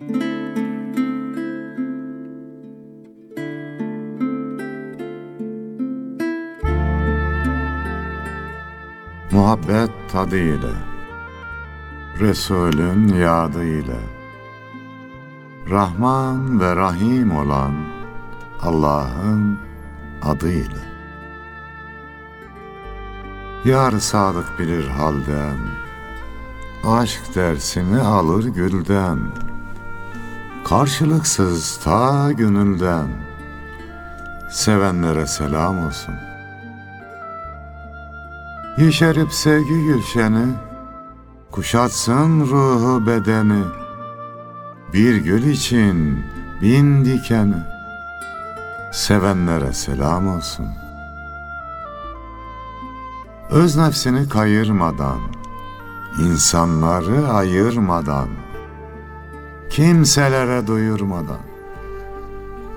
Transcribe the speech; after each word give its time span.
Muhabbet 0.00 0.16
tadı 10.12 10.38
ile 10.38 10.72
Resulün 12.20 13.08
yadı 13.08 13.64
ile 13.64 14.00
Rahman 15.70 16.60
ve 16.60 16.76
Rahim 16.76 17.36
olan 17.36 17.74
Allah'ın 18.62 19.58
adıyla. 20.22 20.80
Yar 23.64 23.92
sadık 23.92 24.58
bilir 24.58 24.88
halden, 24.88 25.58
aşk 26.84 27.34
dersini 27.34 28.00
alır 28.00 28.44
gülden, 28.44 29.18
karşılıksız 30.70 31.80
ta 31.84 32.32
gönülden, 32.32 33.08
sevenlere 34.50 35.26
selam 35.26 35.86
olsun. 35.86 36.14
Yeşerip 38.78 39.32
sevgi 39.32 39.84
gülşeni, 39.84 40.46
kuşatsın 41.50 42.40
ruhu 42.40 43.06
bedeni, 43.06 43.64
bir 44.92 45.16
gül 45.16 45.42
için 45.42 46.24
bin 46.62 47.04
dikeni, 47.04 47.62
sevenlere 48.92 49.72
selam 49.72 50.28
olsun. 50.28 50.66
Öz 53.50 53.76
nefsini 53.76 54.28
kayırmadan, 54.28 55.20
insanları 56.18 57.28
ayırmadan, 57.28 58.28
kimselere 59.70 60.66
duyurmadan, 60.66 61.40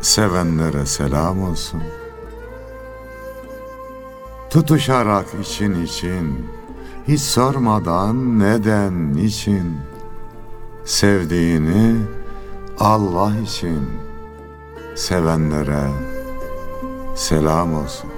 sevenlere 0.02 0.86
selam 0.86 1.44
olsun. 1.44 1.84
Tutuşarak 4.50 5.26
için 5.42 5.84
için, 5.84 6.46
hiç 7.08 7.22
sormadan 7.22 8.40
neden, 8.40 9.14
niçin, 9.14 9.78
sevdiğini 10.86 11.96
Allah 12.80 13.32
için 13.44 13.90
sevenlere 14.96 15.90
selam 17.16 17.74
olsun. 17.74 18.10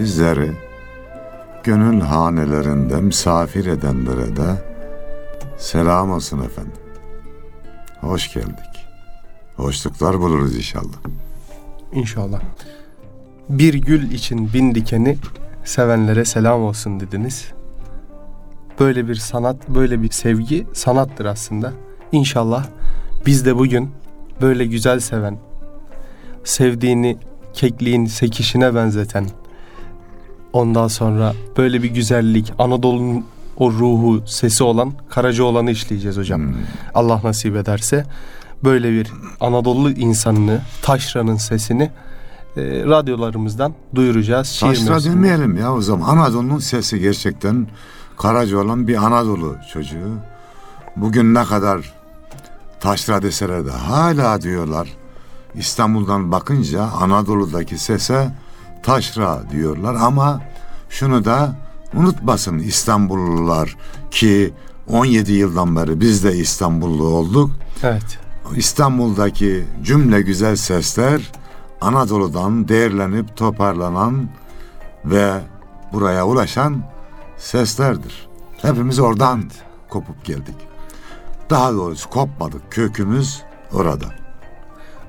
Bizleri 0.00 0.52
gönül 1.64 2.00
hanelerinde 2.00 3.00
misafir 3.00 3.66
edenlere 3.66 4.36
de 4.36 4.64
selam 5.58 6.10
olsun 6.10 6.42
efendim. 6.42 6.72
Hoş 8.00 8.32
geldik. 8.32 8.86
Hoşluklar 9.56 10.20
buluruz 10.20 10.56
inşallah. 10.56 10.96
İnşallah. 11.92 12.40
Bir 13.48 13.74
gül 13.74 14.10
için 14.10 14.52
bin 14.52 14.74
dikeni 14.74 15.16
sevenlere 15.64 16.24
selam 16.24 16.62
olsun 16.62 17.00
dediniz. 17.00 17.52
Böyle 18.80 19.08
bir 19.08 19.14
sanat, 19.14 19.68
böyle 19.68 20.02
bir 20.02 20.10
sevgi 20.10 20.66
sanattır 20.72 21.24
aslında. 21.24 21.72
İnşallah 22.12 22.66
biz 23.26 23.46
de 23.46 23.58
bugün 23.58 23.90
böyle 24.40 24.66
güzel 24.66 25.00
seven, 25.00 25.38
sevdiğini 26.44 27.18
kekliğin 27.52 28.06
sekişine 28.06 28.74
benzeten, 28.74 29.26
ondan 30.52 30.88
sonra 30.88 31.34
böyle 31.56 31.82
bir 31.82 31.90
güzellik, 31.90 32.52
Anadolu'nun 32.58 33.24
o 33.56 33.72
ruhu, 33.72 34.22
sesi 34.26 34.64
olan 34.64 34.92
Karacaoğlan'ı 35.10 35.70
işleyeceğiz 35.70 36.16
hocam. 36.16 36.40
Hmm. 36.40 36.54
Allah 36.94 37.20
nasip 37.24 37.56
ederse 37.56 38.06
böyle 38.64 38.92
bir 38.92 39.12
Anadolu 39.40 39.90
insanını, 39.90 40.60
taşranın 40.82 41.36
sesini 41.36 41.90
e, 42.56 42.62
radyolarımızdan 42.84 43.74
duyuracağız. 43.94 44.60
Taşra 44.60 45.04
demeyelim 45.04 45.56
ya 45.56 45.74
o 45.74 45.80
zaman. 45.80 46.08
Anadolu'nun 46.08 46.58
sesi 46.58 47.00
gerçekten 47.00 47.66
Karacaoğlan 48.18 48.88
bir 48.88 48.96
Anadolu 48.96 49.56
çocuğu. 49.72 50.14
Bugün 50.96 51.34
ne 51.34 51.44
kadar 51.44 51.92
taşra 52.80 53.22
deseler 53.22 53.66
de 53.66 53.70
hala 53.70 54.42
diyorlar. 54.42 54.88
İstanbul'dan 55.54 56.32
bakınca 56.32 56.82
Anadolu'daki 56.82 57.78
sese 57.78 58.32
taşra 58.82 59.42
diyorlar 59.50 59.94
ama 59.94 60.40
şunu 60.90 61.24
da 61.24 61.56
unutmasın 61.94 62.58
İstanbullular 62.58 63.76
ki 64.10 64.54
17 64.88 65.32
yıldan 65.32 65.76
beri 65.76 66.00
biz 66.00 66.24
de 66.24 66.36
İstanbullu 66.36 67.04
olduk. 67.04 67.50
Evet. 67.82 68.18
İstanbul'daki 68.56 69.64
cümle 69.82 70.22
güzel 70.22 70.56
sesler 70.56 71.32
Anadolu'dan 71.80 72.68
değerlenip 72.68 73.36
toparlanan 73.36 74.28
ve 75.04 75.32
buraya 75.92 76.26
ulaşan 76.26 76.82
seslerdir. 77.38 78.28
Hepimiz 78.62 78.98
oradan 78.98 79.40
evet. 79.40 79.62
kopup 79.88 80.24
geldik. 80.24 80.54
Daha 81.50 81.72
doğrusu 81.72 82.10
kopmadık. 82.10 82.62
Kökümüz 82.70 83.42
orada. 83.72 84.06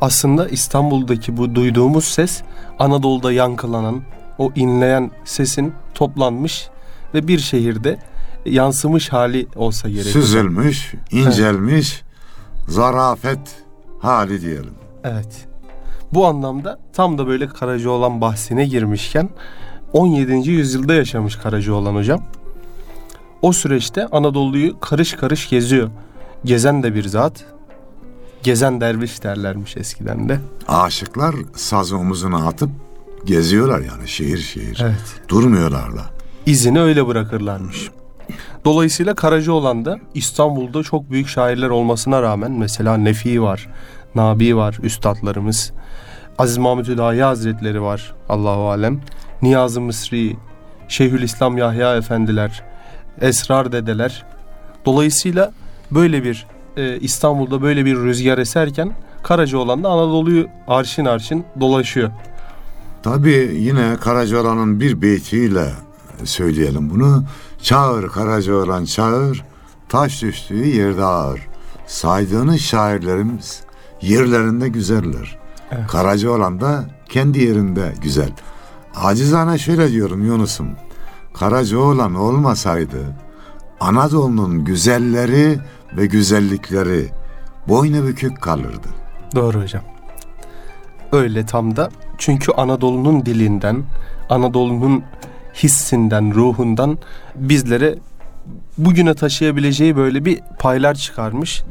Aslında 0.02 0.48
İstanbul'daki 0.48 1.38
bu 1.38 1.56
duyduğumuz 1.56 2.06
ses 2.06 2.42
Anadolu'da 2.80 3.32
yankılanan 3.32 4.02
o 4.42 4.52
inleyen 4.56 5.12
sesin 5.26 5.74
toplanmış 5.96 6.70
ve 7.14 7.28
bir 7.28 7.40
şehirde 7.40 8.00
yansımış 8.46 9.10
hali 9.10 9.48
olsa 9.56 9.90
gerek. 9.90 10.06
Süzülmüş, 10.06 10.94
incelmiş, 11.12 12.04
evet. 12.04 12.70
zarafet 12.70 13.40
hali 14.00 14.42
diyelim. 14.42 14.74
Evet. 15.04 15.48
Bu 16.14 16.26
anlamda 16.26 16.80
tam 16.94 17.18
da 17.18 17.28
böyle 17.28 17.48
Karacaoğlan 17.48 18.22
bahsine 18.22 18.66
girmişken 18.66 19.30
17. 19.94 20.50
yüzyılda 20.50 20.94
yaşamış 20.94 21.36
Karacaoğlan 21.36 21.96
hocam. 21.96 22.24
O 23.42 23.54
süreçte 23.54 24.08
Anadolu'yu 24.08 24.80
karış 24.80 25.14
karış 25.14 25.50
geziyor. 25.50 25.90
Gezen 26.46 26.84
de 26.84 26.96
bir 26.96 27.04
zat. 27.04 27.46
Gezen 28.44 28.82
derviş 28.82 29.24
derlermiş 29.24 29.78
eskiden 29.78 30.30
de. 30.30 30.40
Aşıklar 30.68 31.36
sazı 31.56 31.98
omuzuna 31.98 32.48
atıp 32.48 32.70
geziyorlar 33.26 33.80
yani 33.80 34.08
şehir 34.08 34.38
şehir. 34.38 34.80
Evet. 34.82 35.30
Durmuyorlar 35.30 35.96
da. 35.96 36.02
İzini 36.46 36.82
öyle 36.82 37.08
bırakırlarmış. 37.08 37.90
Dolayısıyla 38.66 39.16
Karacaoğlan'da 39.16 40.00
İstanbul'da 40.14 40.84
çok 40.84 41.12
büyük 41.12 41.28
şairler 41.28 41.70
olmasına 41.70 42.22
rağmen 42.22 42.52
mesela 42.52 42.98
Nefi 42.98 43.42
var, 43.42 43.70
Nabi 44.16 44.56
var, 44.56 44.78
üstadlarımız. 44.84 45.72
Aziz 46.38 46.58
Mahmud 46.58 46.88
Hüdayi 46.88 47.24
Hazretleri 47.24 47.82
var 47.82 48.14
Allahu 48.30 48.70
Alem. 48.70 49.02
Niyazi 49.42 49.80
Mısri, 49.80 50.36
Şeyhülislam 50.88 51.58
Yahya 51.58 51.96
Efendiler, 51.96 52.64
Esrar 53.22 53.72
dedeler. 53.72 54.26
Dolayısıyla 54.86 55.52
böyle 55.92 56.24
bir 56.24 56.46
e, 56.78 56.98
İstanbul'da 57.00 57.62
böyle 57.62 57.86
bir 57.86 57.96
rüzgar 57.96 58.38
eserken 58.38 58.92
Karacaoğlan'da 59.24 59.90
Anadolu'yu 59.90 60.48
arşin 60.68 61.06
arşin 61.06 61.46
dolaşıyor. 61.60 62.12
Tabii 63.04 63.56
yine 63.60 63.98
Karacaoğlan'ın 64.02 64.80
bir 64.80 65.02
beytiyle 65.02 65.74
söyleyelim 66.24 66.90
bunu. 66.90 67.24
Çağır 67.62 68.08
Karacaoğlan 68.08 68.86
çağır, 68.86 69.46
taş 69.90 70.22
düştüğü 70.22 70.68
yerde 70.68 71.04
ağır. 71.04 71.48
Saydığınız 71.88 72.62
şairlerimiz 72.62 73.64
yerlerinde 74.02 74.70
güzeller. 74.70 75.40
Evet. 75.72 75.88
Karacaoğlan 75.88 76.62
da 76.62 76.86
kendi 77.10 77.40
yerinde 77.40 77.94
güzel. 78.02 78.30
Acizane 78.96 79.58
şöyle 79.58 79.92
diyorum 79.92 80.26
Yunus'um. 80.26 80.68
Karacaoğlan 81.34 82.16
olmasaydı 82.16 82.98
Anadolu'nun 83.80 84.66
güzelleri 84.66 85.60
ve 85.98 86.06
güzellikleri 86.06 87.10
boynu 87.68 88.08
bükük 88.08 88.42
kalırdı. 88.42 88.88
Doğru 89.36 89.62
hocam. 89.62 89.84
Öyle 91.12 91.46
tam 91.46 91.76
da 91.76 91.90
çünkü 92.22 92.52
Anadolu'nun 92.52 93.26
dilinden, 93.26 93.84
Anadolu'nun 94.30 95.04
hissinden, 95.64 96.34
ruhundan 96.34 96.98
bizlere 97.36 97.96
bugüne 98.78 99.14
taşıyabileceği 99.14 99.96
böyle 99.96 100.26
bir 100.26 100.40
paylar 100.60 100.96
çıkarmış. 100.96 101.64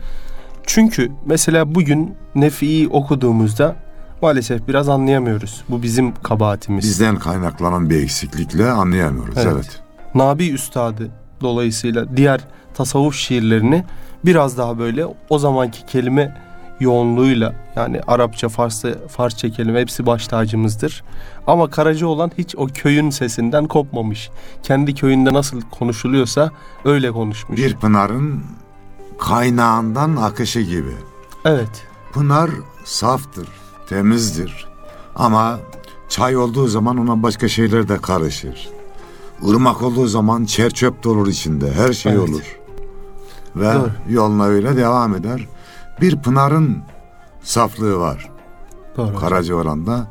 Çünkü 0.67 1.13
mesela 1.27 1.75
bugün 1.75 2.15
Nefi'yi 2.35 2.89
okuduğumuzda 2.89 3.77
maalesef 4.23 4.69
biraz 4.69 4.89
anlayamıyoruz. 4.89 5.65
Bu 5.69 5.83
bizim 5.83 6.15
kabahatimiz. 6.15 6.85
Bizden 6.85 7.17
kaynaklanan 7.17 7.91
bir 7.91 8.03
eksiklikle 8.03 8.71
anlayamıyoruz. 8.71 9.37
Evet. 9.37 9.53
evet. 9.55 9.81
Nabi 10.15 10.49
Üstadı 10.49 11.09
dolayısıyla 11.41 12.17
diğer 12.17 12.41
tasavvuf 12.75 13.15
şiirlerini 13.15 13.85
biraz 14.25 14.59
daha 14.59 14.79
böyle 14.79 15.07
o 15.29 15.39
zamanki 15.39 15.87
kelime 15.87 16.37
yoğunluğuyla 16.81 17.55
yani 17.77 18.01
Arapça, 18.07 18.49
Farsça, 18.49 18.95
Farsça 19.09 19.51
kelime 19.51 19.81
hepsi 19.81 20.07
baş 20.07 20.27
tacımızdır. 20.29 21.05
Ama 21.47 21.71
Karaca 21.71 22.07
olan 22.07 22.31
hiç 22.39 22.57
o 22.57 22.67
köyün 22.75 23.11
sesinden 23.11 23.67
kopmamış. 23.67 24.31
Kendi 24.63 24.95
köyünde 24.95 25.33
nasıl 25.33 25.61
konuşuluyorsa 25.61 26.51
öyle 26.85 27.13
konuşmuş. 27.13 27.59
Bir 27.59 27.77
pınarın 27.77 28.43
kaynağından 29.19 30.17
akışı 30.17 30.61
gibi. 30.61 30.95
Evet. 31.45 31.87
Pınar 32.13 32.51
saftır, 32.85 33.49
temizdir. 33.89 34.69
Ama 35.17 35.59
çay 36.09 36.37
olduğu 36.37 36.67
zaman 36.67 36.97
ona 36.99 37.23
başka 37.23 37.49
şeyler 37.49 37.89
de 37.89 37.97
karışır. 37.97 38.69
Irmak 39.43 39.83
olduğu 39.83 40.07
zaman 40.07 40.45
çer 40.45 40.71
çöp 40.71 41.05
de 41.05 41.09
olur 41.09 41.27
içinde. 41.27 41.73
Her 41.73 41.93
şey 41.93 42.13
Evet. 42.13 42.29
olur. 42.29 42.59
Ve 43.57 43.75
Doğru. 43.75 43.91
yoluna 44.09 44.45
öyle 44.45 44.77
devam 44.77 45.15
eder. 45.15 45.49
Bir 46.01 46.17
pınarın 46.17 46.79
saflığı 47.43 47.99
var. 48.01 48.31
Doğru. 48.97 49.17
Karacaoğlan'da. 49.17 50.07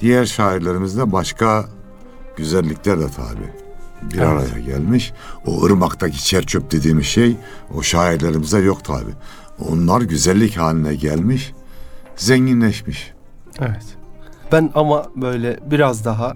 Diğer 0.00 0.24
şairlerimizde 0.24 1.12
başka 1.12 1.64
güzellikler 2.36 3.00
de 3.00 3.06
tabi 3.08 3.52
bir 4.02 4.18
Evet. 4.18 4.28
araya 4.28 4.60
gelmiş. 4.60 5.12
O 5.46 5.64
ırmaktaki 5.64 6.24
çerçöp 6.24 6.70
dediğimiz 6.72 7.06
şey 7.06 7.36
o 7.74 7.82
şairlerimizde 7.82 8.58
yok 8.58 8.84
tabi. 8.84 9.10
Onlar 9.68 10.00
güzellik 10.00 10.56
haline 10.56 10.94
gelmiş, 10.94 11.52
zenginleşmiş. 12.16 13.12
Evet. 13.60 13.84
Ben 14.52 14.70
ama 14.74 15.06
böyle 15.16 15.58
biraz 15.70 16.04
daha 16.04 16.32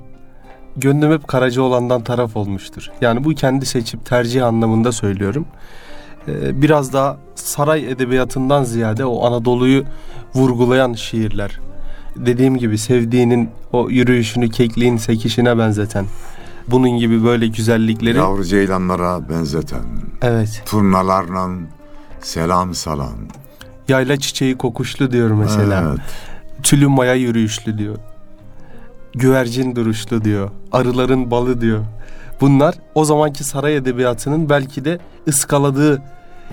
gönlüm 0.77 1.12
hep 1.12 1.29
Karacaoğlan'dan 1.29 2.05
taraf 2.05 2.37
olmuştur. 2.37 2.91
Yani 3.00 3.25
bu 3.25 3.31
kendi 3.31 3.67
seçip 3.67 4.06
tercih 4.06 4.47
anlamında 4.47 4.93
söylüyorum. 4.93 5.47
Ee, 6.29 6.63
biraz 6.63 6.93
daha 6.93 7.17
saray 7.35 7.93
edebiyatından 7.93 8.65
ziyade 8.65 9.05
o 9.05 9.27
Anadolu'yu 9.27 9.85
vurgulayan 10.35 10.93
şiirler. 10.93 11.61
Dediğim 12.17 12.57
gibi 12.57 12.79
sevdiğinin 12.79 13.51
o 13.73 13.91
yürüyüşünü 13.91 14.51
kekliğin 14.51 14.97
sekişine 14.97 15.59
benzeten. 15.59 16.07
Bunun 16.69 16.91
gibi 16.91 17.25
böyle 17.25 17.47
güzellikleri. 17.47 18.17
Yavru 18.19 18.45
ceylanlara 18.45 19.29
benzeten, 19.29 19.83
Evet. 20.23 20.63
turnalarla 20.67 21.49
selam 22.21 22.75
salan. 22.75 23.13
Yayla 23.89 24.17
çiçeği 24.17 24.59
kokuşlu 24.59 25.13
diyor 25.13 25.31
mesela. 25.31 25.89
Evet. 25.89 26.01
Tülü 26.63 26.87
maya 26.87 27.15
yürüyüşlü 27.15 27.79
diyor. 27.79 27.97
Güvercin 29.15 29.77
duruşlu 29.77 30.25
diyor. 30.25 30.51
Arıların 30.73 31.31
balı 31.31 31.61
diyor. 31.61 31.81
Bunlar 32.43 32.75
o 32.94 33.05
zamanki 33.05 33.44
saray 33.44 33.77
edebiyatının 33.77 34.49
belki 34.49 34.85
de 34.85 34.99
ıskaladığı 35.29 36.03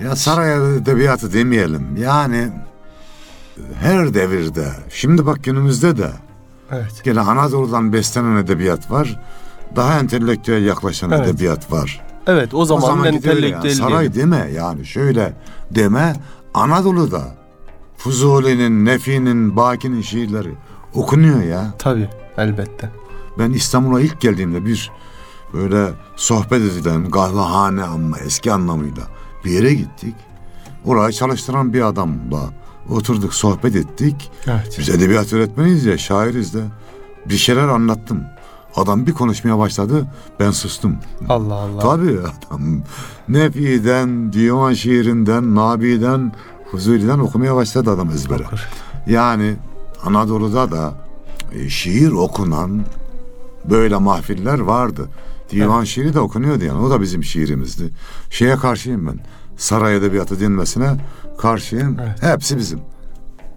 Ya 0.04 0.16
saray 0.16 0.76
edebiyatı 0.76 1.32
demeyelim. 1.32 1.96
Yani 1.96 2.48
her 3.80 4.14
devirde, 4.14 4.68
şimdi 4.90 5.26
bak 5.26 5.44
günümüzde 5.44 5.96
de 5.98 6.10
evet 6.72 7.00
Gene 7.04 7.20
Anadolu'dan 7.20 7.92
beslenen 7.92 8.36
edebiyat 8.36 8.90
var. 8.90 9.20
Daha 9.76 9.98
entelektüel 9.98 10.64
yaklaşan 10.64 11.10
Evet. 11.10 11.28
edebiyat 11.28 11.72
var. 11.72 12.00
evet 12.26 12.54
o 12.54 12.64
zamanın 12.64 12.86
zamanki 12.86 13.22
de 13.22 13.30
öyle 13.30 13.48
yani. 13.48 13.74
Saray 13.74 14.14
deme 14.14 14.50
yani 14.54 14.86
şöyle 14.86 15.32
deme 15.70 16.12
Anadolu'da 16.54 17.22
Fuzuli'nin, 17.96 18.84
Nefi'nin, 18.84 19.56
Baki'nin 19.56 20.02
şiirleri 20.02 20.52
okunuyor 20.94 21.42
ya. 21.42 21.74
tabi 21.78 22.08
elbette. 22.38 22.90
Ben 23.38 23.50
İstanbul'a 23.50 24.00
ilk 24.00 24.20
geldiğimde 24.20 24.64
bir 24.64 24.90
böyle 25.54 25.92
sohbet 26.16 26.62
edilen 26.62 27.10
kahvehane 27.10 27.84
ama 27.84 28.18
eski 28.18 28.52
anlamıyla 28.52 29.02
bir 29.44 29.50
yere 29.50 29.74
gittik. 29.74 30.14
Orayı 30.84 31.12
çalıştıran 31.12 31.72
bir 31.72 31.82
adamla 31.82 32.40
oturduk 32.90 33.34
sohbet 33.34 33.76
ettik. 33.76 34.30
Evet. 34.46 34.76
Biz 34.78 34.88
edebiyat 34.88 35.32
öğretmeniyiz 35.32 35.84
ya, 35.84 35.98
şairiz 35.98 36.54
de. 36.54 36.62
Bir 37.28 37.36
şeyler 37.36 37.68
anlattım. 37.68 38.22
Adam 38.76 39.06
bir 39.06 39.12
konuşmaya 39.12 39.58
başladı, 39.58 40.06
ben 40.40 40.50
sustum. 40.50 40.96
Allah 41.28 41.54
Allah. 41.54 41.78
Tabii 41.80 42.18
adam 42.20 42.82
Nefi'den, 43.28 44.32
divan 44.32 44.72
şiirinden, 44.72 45.54
Nabi'den, 45.54 46.32
Fuzuli'den 46.70 47.18
okumaya 47.18 47.56
başladı 47.56 47.90
adam 47.90 48.10
ezbere. 48.10 48.42
Okur. 48.46 48.68
Yani 49.06 49.56
Anadolu'da 50.04 50.70
da 50.70 50.94
e, 51.52 51.68
şiir 51.68 52.12
okunan 52.12 52.84
böyle 53.64 53.96
mahfiller 53.96 54.58
vardı. 54.58 55.08
Divan 55.50 55.84
şiiri 55.84 56.14
de 56.14 56.20
okunuyordu 56.20 56.64
yani. 56.64 56.80
O 56.80 56.90
da 56.90 57.00
bizim 57.00 57.24
şiirimizdi. 57.24 57.90
Şeye 58.30 58.56
karşıyım 58.56 59.06
ben. 59.06 59.18
Saray 59.56 59.96
edebiyatı 59.96 60.40
denmesine 60.40 60.90
karşıyım. 61.38 61.96
Evet. 62.02 62.22
Hepsi 62.22 62.56
bizim. 62.58 62.80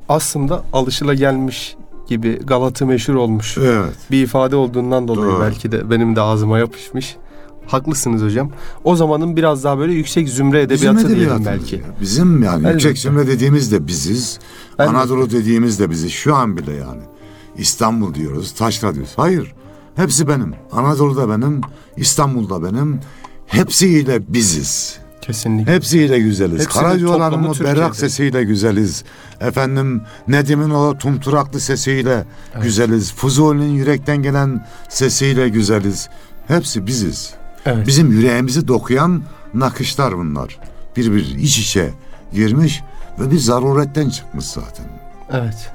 Aslında 0.10 0.64
alışıla 0.74 1.14
gelmiş 1.14 1.76
gibi 2.08 2.40
Galatı 2.46 2.86
meşhur 2.86 3.14
olmuş. 3.16 3.58
Evet. 3.58 3.94
Bir 4.12 4.24
ifade 4.24 4.56
olduğundan 4.56 5.08
dolayı 5.08 5.32
Doğru. 5.32 5.42
belki 5.42 5.72
de 5.72 5.90
benim 5.90 6.16
de 6.16 6.22
ağzıma 6.22 6.60
yapışmış. 6.60 7.16
Haklısınız 7.68 8.22
hocam. 8.22 8.52
O 8.84 8.96
zamanın 8.96 9.36
biraz 9.38 9.64
daha 9.64 9.78
böyle 9.78 9.94
yüksek 9.94 10.30
zümre 10.30 10.62
edebiyatı 10.62 10.98
Bizim 10.98 11.16
diyelim 11.16 11.46
belki. 11.46 11.76
ya. 11.76 11.82
Bizim 12.02 12.44
yani 12.44 12.58
Elbette. 12.60 12.72
yüksek 12.74 12.98
zümre 12.98 13.28
dediğimiz 13.28 13.72
de 13.72 13.88
biziz. 13.88 14.40
Elbette. 14.80 14.98
Anadolu 14.98 15.30
dediğimiz 15.32 15.80
de 15.80 15.90
biziz. 15.90 16.12
Şu 16.12 16.36
an 16.36 16.58
bile 16.58 16.74
yani. 16.74 17.02
İstanbul 17.58 18.14
diyoruz, 18.14 18.52
taşra 18.52 18.94
diyoruz. 18.96 19.14
Hayır. 19.16 19.54
Hepsi 19.96 20.28
benim. 20.28 20.56
Anadolu'da 20.72 21.30
benim, 21.30 21.62
İstanbul'da 21.98 22.64
benim. 22.64 23.00
Hepsiyle 23.48 24.34
biziz. 24.34 24.98
Kesinlikle. 25.22 25.74
Hepsiyle 25.74 26.20
güzeliz. 26.20 26.62
Hepsinin 26.62 27.08
toplamı 27.08 27.50
o 27.50 27.64
berrak 27.64 27.96
sesiyle 27.96 28.44
güzeliz. 28.44 29.04
Efendim 29.42 30.02
Nedim'in 30.28 30.70
o 30.70 30.98
tumturaklı 30.98 31.60
sesiyle 31.60 32.26
güzeliz. 32.62 33.14
Fuzuli'nin 33.14 33.72
yürekten 33.72 34.18
gelen 34.18 34.68
sesiyle 34.90 35.50
güzeliz. 35.50 36.10
Hepsi 36.48 36.88
biziz. 36.88 37.34
Evet. 37.66 37.88
Bizim 37.88 38.12
yüreğimizi 38.12 38.68
dokuyan 38.68 39.24
nakışlar 39.54 40.18
bunlar. 40.18 40.60
Birbir 40.98 41.36
iç 41.36 41.60
içe 41.60 41.94
girmiş 42.34 42.82
ve 43.20 43.32
bir 43.32 43.38
zaruretten 43.38 44.10
çıkmış 44.10 44.46
zaten. 44.46 44.86
Evet. 45.32 45.72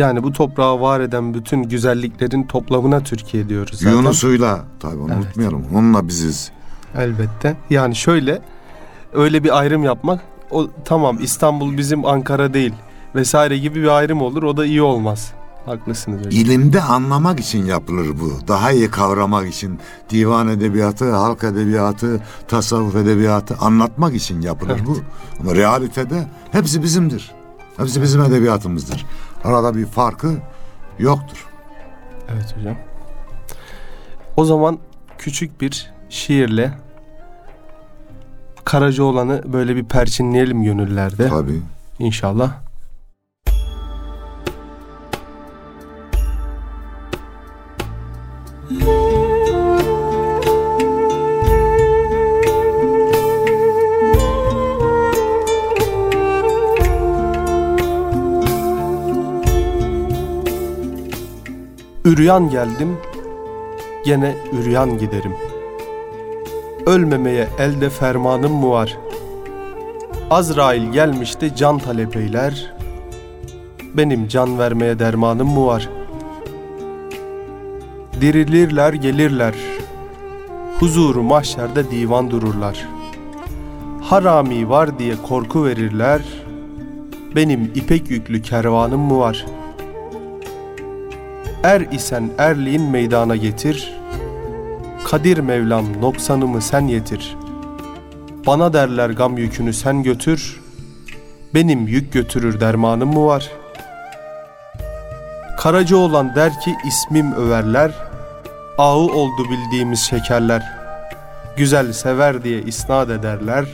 Yani 0.00 0.22
bu 0.22 0.32
toprağı 0.32 0.80
var 0.80 1.00
eden 1.00 1.34
bütün 1.34 1.62
güzelliklerin 1.62 2.42
toplamına 2.42 3.00
Türkiye 3.00 3.48
diyoruz 3.48 3.78
zaten. 3.78 3.96
Yunus'uyla 3.96 4.64
tabii 4.80 4.96
onu 5.00 5.12
Evet. 5.12 5.24
unutmayalım. 5.24 5.64
Onunla 5.74 6.08
biziz. 6.08 6.50
Elbette. 6.98 7.56
Yani 7.70 7.96
şöyle 7.96 8.42
öyle 9.12 9.44
bir 9.44 9.58
ayrım 9.58 9.84
yapmak 9.84 10.20
o 10.50 10.66
tamam 10.84 11.18
İstanbul 11.22 11.76
bizim 11.78 12.04
Ankara 12.06 12.54
değil 12.54 12.72
vesaire 13.14 13.58
gibi 13.58 13.82
bir 13.82 13.88
ayrım 13.88 14.22
olur 14.22 14.42
o 14.42 14.56
da 14.56 14.66
iyi 14.66 14.82
olmaz. 14.82 15.32
Haklısınız 15.66 16.18
hocam. 16.18 16.30
İlimde 16.32 16.82
anlamak 16.82 17.40
için 17.40 17.64
yapılır 17.66 18.20
bu. 18.20 18.48
Daha 18.48 18.72
iyi 18.72 18.90
kavramak 18.90 19.48
için 19.48 19.78
divan 20.10 20.48
edebiyatı, 20.48 21.12
halk 21.12 21.44
edebiyatı, 21.44 22.20
tasavvuf 22.48 22.96
edebiyatı 22.96 23.56
anlatmak 23.60 24.14
için 24.14 24.40
yapılır 24.40 24.76
Evet. 24.76 24.86
bu. 24.86 24.98
Ama 25.40 25.54
realitede 25.54 26.26
hepsi 26.52 26.82
bizimdir. 26.82 27.32
Hepsi 27.76 28.02
bizim 28.02 28.22
edebiyatımızdır. 28.22 29.06
Arada 29.44 29.74
bir 29.74 29.86
farkı 29.86 30.36
yoktur. 30.98 31.46
Evet 32.28 32.56
hocam. 32.56 32.76
O 34.36 34.44
zaman 34.44 34.78
küçük 35.18 35.60
bir 35.60 35.92
şiirle 36.08 36.72
Karacaoğlan'ı 38.64 39.52
böyle 39.52 39.76
bir 39.76 39.84
perçinleyelim 39.84 40.62
gönüllerde 40.62 41.28
Tabii. 41.28 41.62
inşallah. 41.98 42.52
Üryan 62.10 62.50
geldim, 62.50 62.96
gene 64.04 64.34
üryan 64.52 64.98
giderim. 64.98 65.32
Ölmemeye 66.86 67.48
elde 67.58 67.90
fermanım 67.90 68.52
mı 68.52 68.70
var? 68.70 68.98
Azrail 70.30 70.92
gelmişti 70.92 71.52
can 71.56 71.78
talep 71.78 72.16
eyler. 72.16 72.74
Benim 73.94 74.28
can 74.28 74.58
vermeye 74.58 74.98
dermanım 74.98 75.48
mı 75.48 75.66
var? 75.66 75.88
Dirilirler 78.20 78.92
gelirler. 78.92 79.54
Huzuru 80.78 81.22
mahşerde 81.22 81.90
divan 81.90 82.30
dururlar. 82.30 82.88
Harami 84.02 84.68
var 84.68 84.98
diye 84.98 85.14
korku 85.28 85.64
verirler. 85.64 86.20
Benim 87.36 87.72
ipek 87.74 88.10
yüklü 88.10 88.42
kervanım 88.42 89.00
mı 89.00 89.18
var? 89.18 89.46
Er 91.64 91.80
isen 91.80 92.30
erliğin 92.38 92.82
meydana 92.82 93.36
getir. 93.36 93.94
Kadir 95.04 95.38
Mevlam 95.38 95.84
noksanımı 96.00 96.62
sen 96.62 96.80
yetir. 96.80 97.36
Bana 98.46 98.72
derler 98.72 99.10
gam 99.10 99.36
yükünü 99.38 99.72
sen 99.72 100.02
götür. 100.02 100.60
Benim 101.54 101.86
yük 101.86 102.12
götürür 102.12 102.60
dermanım 102.60 103.14
mı 103.14 103.26
var? 103.26 103.50
Karaca 105.58 105.96
olan 105.96 106.34
der 106.34 106.60
ki 106.60 106.76
ismim 106.86 107.32
överler. 107.32 107.94
Ağı 108.78 108.96
oldu 108.96 109.44
bildiğimiz 109.50 110.00
şekerler. 110.00 110.72
Güzel 111.56 111.92
sever 111.92 112.44
diye 112.44 112.62
isnat 112.62 113.10
ederler. 113.10 113.64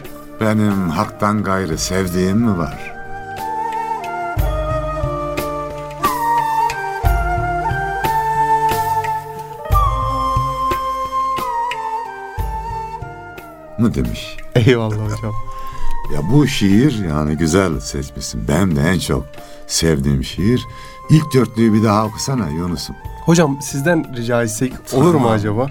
Benim 0.40 0.90
haktan 0.90 1.42
gayrı 1.42 1.78
sevdiğim 1.78 2.38
mi 2.38 2.58
var? 2.58 2.95
Mı 13.86 13.94
demiş. 13.94 14.36
Eyvallah 14.54 14.94
hocam. 14.96 15.34
Ya 16.14 16.20
bu 16.32 16.46
şiir 16.46 17.04
yani 17.04 17.36
güzel 17.36 17.80
seçmişsin. 17.80 18.48
Benim 18.48 18.76
de 18.76 18.80
en 18.80 18.98
çok 18.98 19.24
sevdiğim 19.66 20.24
şiir. 20.24 20.66
İlk 21.10 21.34
dörtlüğü 21.34 21.72
bir 21.72 21.84
daha 21.84 22.06
okusana 22.06 22.48
Yunus'um. 22.48 22.96
Hocam 23.24 23.58
sizden 23.62 24.16
rica 24.16 24.42
etsek 24.42 24.72
olur 24.92 25.14
mu 25.14 25.30
acaba? 25.30 25.70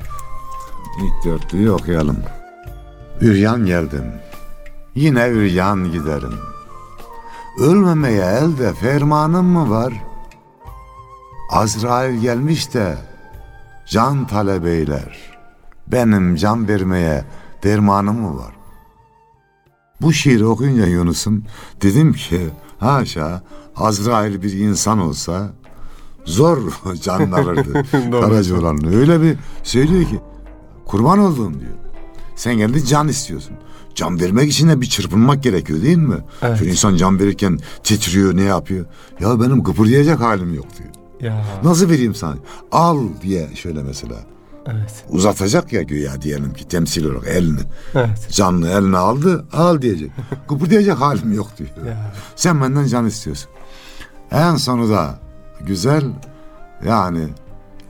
İlk 1.03 1.25
dörtlüğü 1.25 1.72
okuyalım. 1.72 2.17
Üryan 3.22 3.65
geldim. 3.65 4.05
Yine 4.95 5.27
üryan 5.27 5.91
giderim. 5.91 6.34
Ölmemeye 7.60 8.25
elde 8.25 8.74
fermanım 8.74 9.45
mı 9.45 9.69
var? 9.69 9.93
Azrail 11.51 12.22
gelmiş 12.22 12.74
de 12.74 12.98
can 13.88 14.27
talebeyler. 14.27 15.36
Benim 15.88 16.36
can 16.36 16.67
vermeye 16.67 17.24
dermanım 17.63 18.21
mı 18.21 18.38
var? 18.38 18.55
Bu 20.01 20.13
şiiri 20.13 20.45
okuyunca 20.45 20.85
Yunus'um 20.85 21.43
dedim 21.81 22.13
ki 22.13 22.50
haşa 22.79 23.43
Azrail 23.75 24.41
bir 24.41 24.53
insan 24.53 25.00
olsa 25.00 25.53
zor 26.25 26.57
can 27.01 27.31
alırdı. 27.31 27.83
Doğru. 28.12 28.21
Karacaoğlan 28.21 28.93
öyle 28.93 29.21
bir 29.21 29.38
söylüyor 29.63 30.03
ki 30.09 30.19
kurban 30.85 31.19
olduğum 31.19 31.59
diyor. 31.59 31.74
Sen 32.35 32.57
geldi 32.57 32.85
can 32.85 33.07
istiyorsun. 33.07 33.53
Can 33.95 34.19
vermek 34.19 34.51
için 34.51 34.69
de 34.69 34.81
bir 34.81 34.85
çırpınmak 34.85 35.43
gerekiyor 35.43 35.81
değil 35.81 35.97
mi? 35.97 36.17
Evet. 36.41 36.55
Çünkü 36.57 36.71
insan 36.71 36.95
can 36.95 37.19
verirken 37.19 37.59
titriyor 37.83 38.35
ne 38.38 38.41
yapıyor? 38.43 38.85
Ya 39.19 39.39
benim 39.41 39.63
kıpırdayacak 39.63 40.19
halim 40.19 40.53
yok 40.53 40.65
diyor. 40.77 40.89
Ya 41.21 41.45
Nasıl 41.63 41.89
vereyim 41.89 42.15
sana? 42.15 42.35
Al 42.71 43.00
diye 43.21 43.50
şöyle 43.55 43.83
mesela. 43.83 44.15
Evet. 44.65 45.05
Uzatacak 45.10 45.74
ya 45.74 45.81
güya 45.81 46.22
diyelim 46.22 46.53
ki 46.53 46.67
temsil 46.67 47.05
olarak 47.05 47.27
elini. 47.27 47.60
Evet. 47.95 48.27
Canlı 48.31 48.69
eline 48.69 48.98
aldı 48.98 49.45
al 49.53 49.81
diyecek. 49.81 50.12
Kıpırdayacak 50.48 51.01
halim 51.01 51.34
yok 51.34 51.48
diyor. 51.57 51.69
Ya. 51.88 52.13
Sen 52.36 52.62
benden 52.62 52.88
can 52.88 53.05
istiyorsun. 53.05 53.50
En 54.31 54.55
sonu 54.55 54.89
da 54.89 55.19
güzel 55.62 56.03
yani 56.86 57.27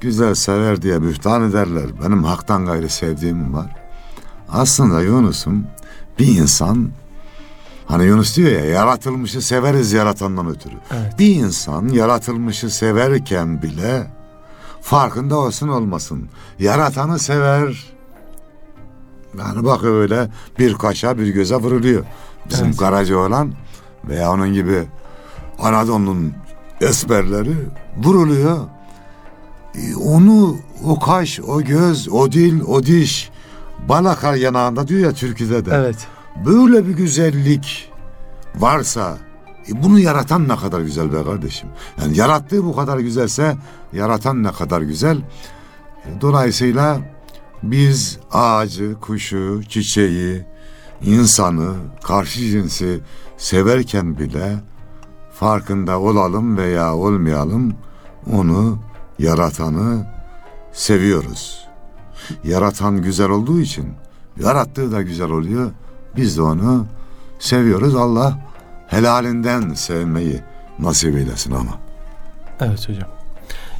güzel 0.02 0.36
sever 0.36 0.82
diye 0.82 1.00
mühtan 1.00 1.50
ederler. 1.50 1.86
Benim 2.04 2.24
haktan 2.24 2.66
gayrı 2.66 2.90
sevdiğim 2.90 3.54
var. 3.54 3.76
Aslında 4.50 5.02
Yunus'um 5.02 5.68
bir 6.20 6.28
insan 6.28 6.90
hani 7.86 8.06
Yunus 8.06 8.38
diyor 8.38 8.52
ya 8.52 8.66
yaratılmışı 8.66 9.42
severiz 9.42 9.94
yaratandan 9.94 10.48
ötürü. 10.48 10.76
Evet. 10.92 11.20
Bir 11.20 11.36
insan 11.36 11.88
yaratılmışı 11.88 12.70
severken 12.70 13.62
bile 13.62 14.08
farkında 14.86 15.38
olsun 15.38 15.68
olmasın. 15.68 16.30
Yaratanı 16.60 17.20
sever. 17.20 17.94
Yani 19.40 19.66
bak 19.66 19.84
öyle 19.84 20.30
bir 20.60 20.74
kaşa 20.74 21.18
bir 21.18 21.28
göze 21.28 21.56
vuruluyor. 21.56 22.06
Bizim 22.50 22.66
Evet. 22.66 22.78
Karaca 22.78 23.18
olan 23.18 23.54
veya 24.08 24.32
onun 24.32 24.54
gibi 24.54 24.84
Anadolu'nun 25.60 26.34
esmerleri 26.82 27.56
vuruluyor. 27.98 28.58
E, 29.76 29.96
Onu 29.96 30.58
o 30.86 31.00
kaş, 31.00 31.40
o 31.40 31.62
göz, 31.62 32.10
o 32.10 32.32
dil, 32.32 32.62
o 32.62 32.84
diş 32.84 33.30
balakar 33.90 34.34
yanağında 34.34 34.88
diyor 34.88 35.02
ya 35.02 35.12
türküde 35.14 35.66
de. 35.66 35.72
Evet. 35.74 36.08
Böyle 36.46 36.88
bir 36.88 36.94
güzellik 36.94 37.92
varsa 38.56 39.18
e, 39.70 39.84
bunu 39.84 40.00
yaratan 40.00 40.48
ne 40.48 40.56
kadar 40.56 40.82
güzel 40.82 41.14
be 41.14 41.24
kardeşim. 41.24 41.70
Yani 42.02 42.18
yarattığı 42.18 42.66
bu 42.66 42.76
kadar 42.76 43.00
güzelse 43.00 43.58
yaratan 43.94 44.44
ne 44.44 44.52
kadar 44.52 44.82
güzel. 44.82 45.18
E, 46.06 46.22
Dolayısıyla 46.22 47.00
biz 47.64 48.20
ağacı, 48.32 48.96
kuşu, 49.02 49.62
çiçeği, 49.70 50.46
insanı, 51.02 51.74
karşı 52.04 52.40
cinsi 52.40 53.02
severken 53.38 54.18
bile 54.18 54.56
farkında 55.34 56.00
olalım 56.00 56.58
veya 56.58 56.96
olmayalım 56.96 57.74
onu 58.34 58.80
yaratanı 59.20 60.08
seviyoruz. 60.74 61.68
Yaratan 62.44 63.02
güzel 63.02 63.30
olduğu 63.30 63.60
için 63.60 63.94
yarattığı 64.40 64.92
da 64.92 65.02
güzel 65.02 65.30
oluyor. 65.30 65.72
Biz 66.18 66.38
de 66.38 66.42
onu 66.42 66.86
seviyoruz. 67.40 67.96
Allah 67.96 68.40
helalinden 68.88 69.74
sevmeyi 69.74 70.42
nasip 70.80 71.16
eylesin 71.16 71.52
ama. 71.52 71.72
Evet 72.62 72.90
hocam. 72.90 73.10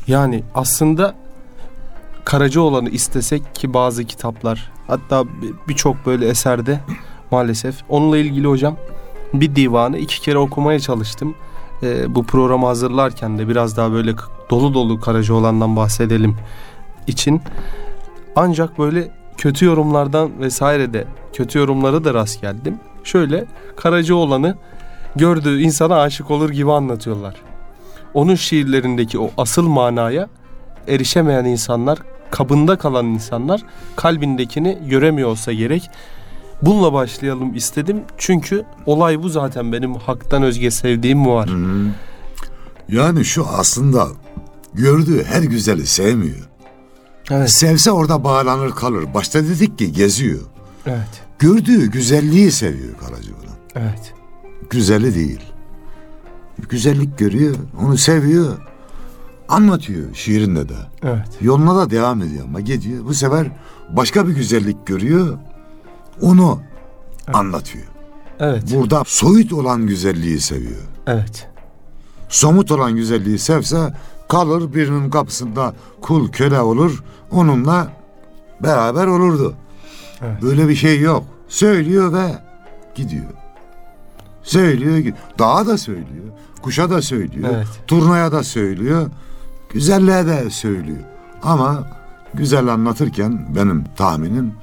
Yani 0.08 0.44
aslında 0.56 1.16
Karacaoğlan'ı 2.26 2.90
istesek 2.90 3.56
ki 3.56 3.74
bazı 3.74 4.04
kitaplar 4.04 4.72
hatta 4.88 5.26
bir- 5.26 5.54
birçok 5.68 6.06
böyle 6.06 6.28
eserde 6.28 6.80
maalesef 7.32 7.76
onunla 7.90 8.18
ilgili 8.18 8.48
hocam 8.48 8.78
bir 9.34 9.56
divanı 9.56 9.98
iki 9.98 10.22
kere 10.22 10.38
okumaya 10.38 10.80
çalıştım. 10.80 11.36
Ee, 11.84 12.16
bu 12.16 12.24
programı 12.24 12.66
hazırlarken 12.66 13.38
de 13.40 13.48
biraz 13.48 13.78
daha 13.78 13.92
böyle 13.92 14.14
dolu 14.50 14.74
dolu 14.74 15.00
Karacaoğlan'dan 15.00 15.76
bahsedelim 15.76 16.38
için. 17.08 17.42
Ancak 18.36 18.80
böyle 18.80 19.12
kötü 19.38 19.66
yorumlardan 19.66 20.40
vesaire 20.40 20.94
de 20.94 21.08
kötü 21.34 21.60
yorumlara 21.60 22.04
da 22.04 22.14
rast 22.14 22.42
geldim. 22.42 22.80
Şöyle 23.04 23.46
Karacaoğlan'ı 23.76 24.58
gördüğü 25.16 25.62
insana 25.62 26.02
aşık 26.02 26.32
olur 26.32 26.50
gibi 26.50 26.72
anlatıyorlar 26.72 27.36
onun 28.16 28.36
şiirlerindeki 28.36 29.20
o 29.20 29.32
asıl 29.38 29.68
manaya 29.68 30.30
erişemeyen 30.88 31.46
insanlar, 31.46 32.00
kabında 32.32 32.78
kalan 32.78 33.06
insanlar 33.06 33.62
kalbindekini 33.96 34.80
göremiyor 34.90 35.30
olsa 35.30 35.54
gerek. 35.54 35.90
Bununla 36.62 36.94
başlayalım 36.94 37.56
istedim. 37.56 38.02
Çünkü 38.18 38.66
olay 38.86 39.24
bu 39.24 39.30
zaten 39.30 39.72
benim 39.72 39.96
haktan 39.96 40.44
özge 40.44 40.72
sevdiğim 40.72 41.26
var. 41.26 41.50
Yani 42.90 43.26
şu 43.26 43.48
aslında 43.48 44.08
gördüğü 44.74 45.24
her 45.24 45.42
güzeli 45.42 45.88
sevmiyor. 45.88 46.50
Evet. 47.32 47.52
Sevse 47.52 47.92
orada 47.92 48.24
bağlanır 48.24 48.72
kalır. 48.72 49.14
Başta 49.14 49.44
dedik 49.44 49.78
ki 49.80 49.92
geziyor. 49.92 50.40
Evet. 50.88 51.24
Gördüğü 51.40 51.92
güzelliği 51.92 52.52
seviyor 52.52 52.98
Karacaoğlan. 52.98 53.58
Evet. 53.76 54.14
Güzeli 54.70 55.16
değil. 55.16 55.42
Güzellik 56.70 57.18
görüyor, 57.18 57.56
onu 57.82 57.98
seviyor. 57.98 58.58
Anlatıyor 59.50 60.14
şiirinde 60.14 60.70
de. 60.70 60.76
Evet. 61.04 61.28
Yoluna 61.42 61.76
da 61.76 61.90
devam 61.90 62.22
ediyor 62.22 62.44
ama 62.44 62.60
gidiyor. 62.60 63.06
Bu 63.06 63.14
sefer 63.14 63.48
başka 63.90 64.28
bir 64.28 64.36
güzellik 64.36 64.88
görüyor. 64.88 65.38
Onu 66.22 66.60
anlatıyor. 67.34 67.86
Evet. 68.40 68.64
Burada 68.76 69.04
soyut 69.06 69.54
olan 69.54 69.88
güzelliği 69.88 70.40
seviyor. 70.40 70.82
Evet. 71.08 71.48
Somut 72.30 72.72
olan 72.72 72.96
güzelliği 72.96 73.40
sevse 73.40 73.94
kalır 74.30 74.74
birinin 74.74 75.10
kapısında 75.10 75.74
kul 76.02 76.32
köle 76.32 76.60
olur. 76.60 77.04
Onunla 77.32 77.92
beraber 78.64 79.08
olurdu. 79.08 79.56
Evet. 80.22 80.42
Böyle 80.42 80.68
bir 80.68 80.76
şey 80.76 81.00
yok. 81.00 81.24
Söylüyor 81.48 82.14
ve 82.14 82.28
gidiyor. 82.96 83.26
Söylüyor. 84.46 85.14
Dağa 85.40 85.68
da 85.68 85.78
söylüyor. 85.78 86.26
Kuşa 86.62 86.90
da 86.90 87.02
söylüyor. 87.02 87.50
Evet. 87.56 87.68
Turnaya 87.88 88.32
da 88.32 88.44
söylüyor. 88.44 89.10
Güzelliğe 89.74 90.26
de 90.26 90.50
söylüyor. 90.50 91.00
Ama 91.44 91.88
güzel 92.34 92.68
anlatırken 92.68 93.56
benim 93.56 93.84
tahminim 93.98 94.54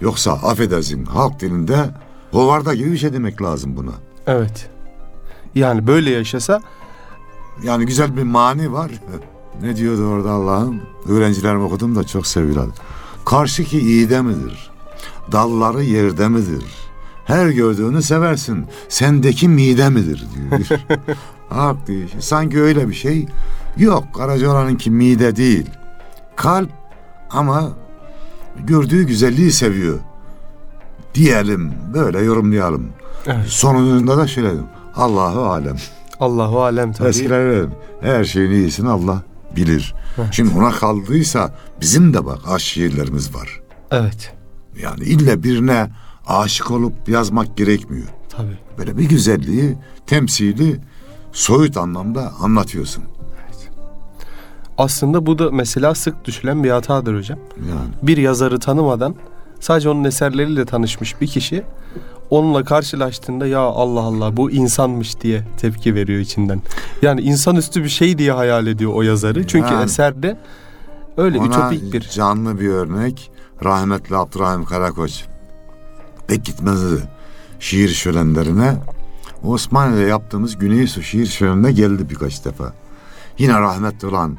yoksa 0.00 0.32
affedersin 0.32 1.04
halk 1.04 1.40
dilinde 1.40 1.90
hovarda 2.30 2.74
gibi 2.74 2.92
bir 2.92 2.98
şey 2.98 3.12
demek 3.12 3.42
lazım 3.42 3.76
buna. 3.76 3.92
Evet. 4.26 4.70
Yani 5.54 5.86
böyle 5.86 6.10
yaşasa 6.10 6.60
Yani 7.62 7.86
güzel 7.86 8.16
bir 8.16 8.22
mani 8.22 8.72
var. 8.72 8.90
ne 9.62 9.76
diyordu 9.76 10.06
orada 10.06 10.30
Allah'ım? 10.30 10.80
Öğrencilerim 11.08 11.64
okudum 11.64 11.96
da 11.96 12.04
çok 12.04 12.26
seviyorlar. 12.26 12.66
Karşıki 13.24 13.78
iyide 13.78 14.22
midir? 14.22 14.70
Dalları 15.32 15.82
yerde 15.82 16.28
midir? 16.28 16.64
Her 17.24 17.48
gördüğünü 17.48 18.02
seversin. 18.02 18.66
Sendeki 18.88 19.48
mide 19.48 19.88
midir 19.90 20.24
diyor. 20.34 20.80
Hak 21.48 21.86
diyor. 21.86 22.08
Sanki 22.18 22.60
öyle 22.60 22.88
bir 22.88 22.94
şey 22.94 23.26
yok. 23.76 24.04
Karacaoğlan'ınki 24.14 24.90
mide 24.90 25.36
değil. 25.36 25.66
Kalp 26.36 26.70
ama 27.30 27.68
gördüğü 28.66 29.02
güzelliği 29.06 29.52
seviyor. 29.52 29.98
Diyelim 31.14 31.72
böyle 31.94 32.18
yorumlayalım. 32.20 32.86
evet. 33.26 33.46
Sonunda 33.46 34.16
da 34.16 34.26
şöyle. 34.26 34.50
Allahu 34.96 35.40
alem. 35.46 35.76
Allahu 36.20 36.62
alem 36.62 36.92
tabii. 36.92 37.08
Eskiler 37.08 37.66
her 38.00 38.24
şeyin 38.24 38.50
iyisini 38.50 38.88
Allah 38.88 39.22
bilir. 39.56 39.94
Evet. 40.18 40.28
Şimdi 40.32 40.58
ona 40.58 40.70
kaldıysa 40.70 41.54
bizim 41.80 42.14
de 42.14 42.26
bak 42.26 42.38
aşk 42.48 42.66
şiirlerimiz 42.66 43.34
var. 43.34 43.60
Evet. 43.90 44.32
Yani 44.82 45.04
illa 45.04 45.42
birine 45.42 45.90
aşık 46.26 46.70
olup 46.70 47.08
yazmak 47.08 47.56
gerekmiyor. 47.56 48.08
Tabii. 48.28 48.58
Böyle 48.78 48.98
bir 48.98 49.08
güzelliği 49.08 49.76
temsili 50.06 50.80
soyut 51.32 51.76
anlamda 51.76 52.32
anlatıyorsun. 52.40 53.04
Aslında 54.78 55.26
bu 55.26 55.38
da 55.38 55.50
mesela 55.50 55.94
sık 55.94 56.24
düşülen 56.24 56.64
bir 56.64 56.70
hatadır 56.70 57.16
hocam. 57.18 57.38
Yani 57.70 57.88
Bir 58.02 58.16
yazarı 58.16 58.58
tanımadan 58.60 59.14
sadece 59.60 59.88
onun 59.88 60.04
eserleriyle 60.04 60.64
tanışmış 60.64 61.20
bir 61.20 61.26
kişi 61.26 61.62
onunla 62.30 62.64
karşılaştığında 62.64 63.46
ya 63.46 63.60
Allah 63.60 64.00
Allah 64.00 64.36
bu 64.36 64.50
insanmış 64.50 65.20
diye 65.20 65.44
tepki 65.58 65.94
veriyor 65.94 66.20
içinden. 66.20 66.62
Yani 67.02 67.20
insanüstü 67.20 67.84
bir 67.84 67.88
şey 67.88 68.18
diye 68.18 68.32
hayal 68.32 68.66
ediyor 68.66 68.92
o 68.94 69.02
yazarı. 69.02 69.46
Çünkü 69.46 69.72
Yani. 69.72 69.84
eserde 69.84 70.36
öyle 71.16 71.38
ütopik 71.38 71.92
bir 71.92 72.00
canlı 72.00 72.60
bir 72.60 72.68
örnek 72.68 73.30
rahmetli 73.64 74.16
Abdurrahim 74.16 74.64
Karakoç. 74.64 75.24
Pek 76.30 76.44
gitmezdi 76.44 77.02
şiir 77.60 77.88
şölenlerine. 77.88 78.76
Osmanlı'da 79.42 80.00
yaptığımız 80.00 80.58
Güneysu 80.58 81.02
şiir 81.02 81.26
şölenine 81.26 81.72
geldi 81.72 82.10
birkaç 82.10 82.44
defa. 82.44 82.72
Yine 83.38 83.60
rahmetli 83.60 84.08
olan 84.08 84.36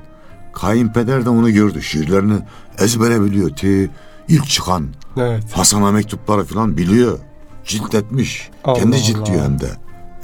kayınpeder 0.53 1.25
de 1.25 1.29
onu 1.29 1.51
gördü. 1.51 1.81
Şiirlerini 1.81 2.39
ezbere 2.77 3.21
biliyor. 3.21 3.49
Te, 3.49 3.89
ilk 4.27 4.47
çıkan 4.47 4.87
evet. 5.17 5.43
Hasan'a 5.53 5.91
mektupları 5.91 6.43
falan 6.43 6.77
biliyor. 6.77 7.19
Cilt 7.65 7.95
etmiş. 7.95 8.49
Allah 8.63 8.79
Kendi 8.79 8.97
ciltliyor 8.97 9.43
hem 9.43 9.59
de. 9.59 9.69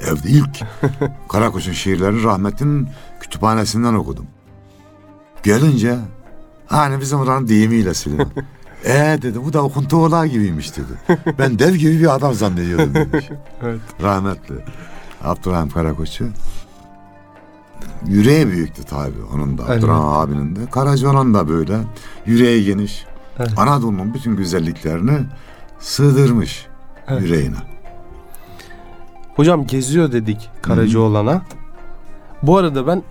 Evde 0.00 0.28
ilk 0.28 0.60
Karakoç'un 1.28 1.72
şiirlerini 1.72 2.22
rahmetin 2.22 2.88
kütüphanesinden 3.20 3.94
okudum. 3.94 4.26
Gelince 5.42 5.98
hani 6.66 7.00
bizim 7.00 7.18
oranın 7.18 7.48
deyimiyle 7.48 7.94
Süleyman. 7.94 8.32
Ee 8.84 9.18
dedi 9.22 9.44
bu 9.44 9.52
da 9.52 9.62
okuntu 9.62 9.96
ola 9.96 10.26
gibiymiş 10.26 10.72
dedi. 10.76 11.18
Ben 11.38 11.58
dev 11.58 11.74
gibi 11.74 12.00
bir 12.00 12.14
adam 12.14 12.34
zannediyordum 12.34 12.94
demiş. 12.94 13.28
Evet. 13.62 13.80
Rahmetli 14.02 14.54
Abdurrahim 15.24 15.70
Karakoç'u. 15.70 16.24
Yüreği 18.06 18.48
büyüktü 18.48 18.84
tabi 18.84 19.14
onun 19.34 19.58
da. 19.58 19.62
Abdurrahim 19.64 20.06
abinin 20.06 20.56
de. 20.56 20.60
Karacaoğlan 20.70 21.34
da 21.34 21.48
böyle 21.48 21.78
yüreği 22.26 22.64
geniş. 22.64 23.04
Evet. 23.38 23.50
Anadolu'nun 23.56 24.14
bütün 24.14 24.36
güzelliklerini 24.36 25.18
sığdırmış 25.78 26.66
Evet. 27.08 27.22
yüreğine. 27.22 27.56
Hocam 29.36 29.66
geziyor 29.66 30.12
dedik 30.12 30.50
Karacaoğlan'a. 30.62 31.42
Bu 32.42 32.56
arada 32.56 32.86
ben 32.86 33.02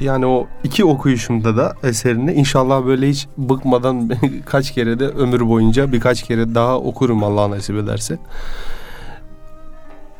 yani 0.00 0.26
o 0.26 0.46
iki 0.64 0.84
okuyuşumda 0.84 1.56
da 1.56 1.74
eserini 1.82 2.32
inşallah 2.32 2.86
böyle 2.86 3.08
hiç 3.08 3.28
bıkmadan 3.38 4.10
kaç 4.46 4.70
kere 4.70 4.98
de 4.98 5.08
ömür 5.08 5.48
boyunca 5.48 5.92
birkaç 5.92 6.22
kere 6.22 6.54
daha 6.54 6.78
okurum 6.78 7.24
Allah 7.24 7.50
nasip 7.50 7.76
ederse. 7.76 8.18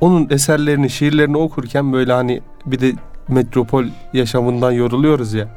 Onun 0.00 0.26
eserlerini, 0.30 0.90
şiirlerini 0.90 1.36
okurken 1.36 1.92
böyle 1.92 2.12
hani 2.12 2.40
bir 2.66 2.80
de 2.80 2.92
metropol 3.28 3.84
yaşamından 4.12 4.72
yoruluyoruz 4.72 5.32
ya. 5.34 5.48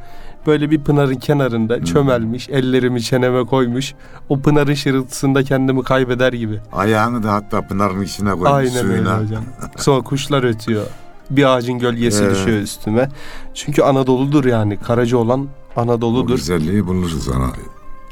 Böyle 0.47 0.71
bir 0.71 0.79
pınarın 0.81 1.15
kenarında 1.15 1.85
çömelmiş, 1.85 2.49
ellerimi 2.49 3.01
çeneme 3.01 3.45
koymuş. 3.45 3.93
O 4.29 4.39
pınarın 4.39 4.73
şırıltısında 4.73 5.43
kendimi 5.43 5.83
kaybeder 5.83 6.33
gibi. 6.33 6.59
Ayağını 6.73 7.23
da 7.23 7.33
hatta 7.33 7.67
pınarın 7.67 8.01
içine 8.01 8.29
koymuş 8.29 8.49
Aynen 8.49 8.75
öyle 8.75 8.95
suyuna. 8.95 9.19
hocam. 9.19 9.43
Sonra 9.77 10.01
kuşlar 10.01 10.43
ötüyor. 10.43 10.85
Bir 11.29 11.43
ağacın 11.55 11.79
gölgesi 11.79 12.23
Evet. 12.23 12.35
düşüyor 12.35 12.61
üstüme. 12.61 13.09
Çünkü 13.53 13.81
Anadolu'dur 13.81 14.45
yani. 14.45 14.77
Karaca 14.77 15.17
olan 15.17 15.47
O 15.75 15.81
Anadolu'dur. 15.81 16.35
güzelliği 16.35 16.87
buluruz 16.87 17.29
ana, 17.29 17.51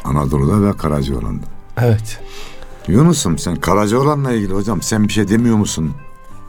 Anadolu'da 0.04 0.68
ve 0.68 0.78
Karacaoğlan'da. 0.78 1.46
Evet. 1.78 2.20
Yunus'um 2.88 3.38
sen 3.38 3.56
Karacaoğlan'la 3.56 4.32
ilgili 4.32 4.54
hocam 4.54 4.82
sen 4.82 5.04
bir 5.08 5.14
şey 5.14 5.28
demiyor 5.28 5.56
musun? 5.58 5.92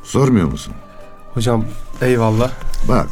Sormuyor 0.04 0.50
musun? 0.50 0.74
Hocam 1.34 1.64
eyvallah. 2.00 2.50
Bak 2.88 3.06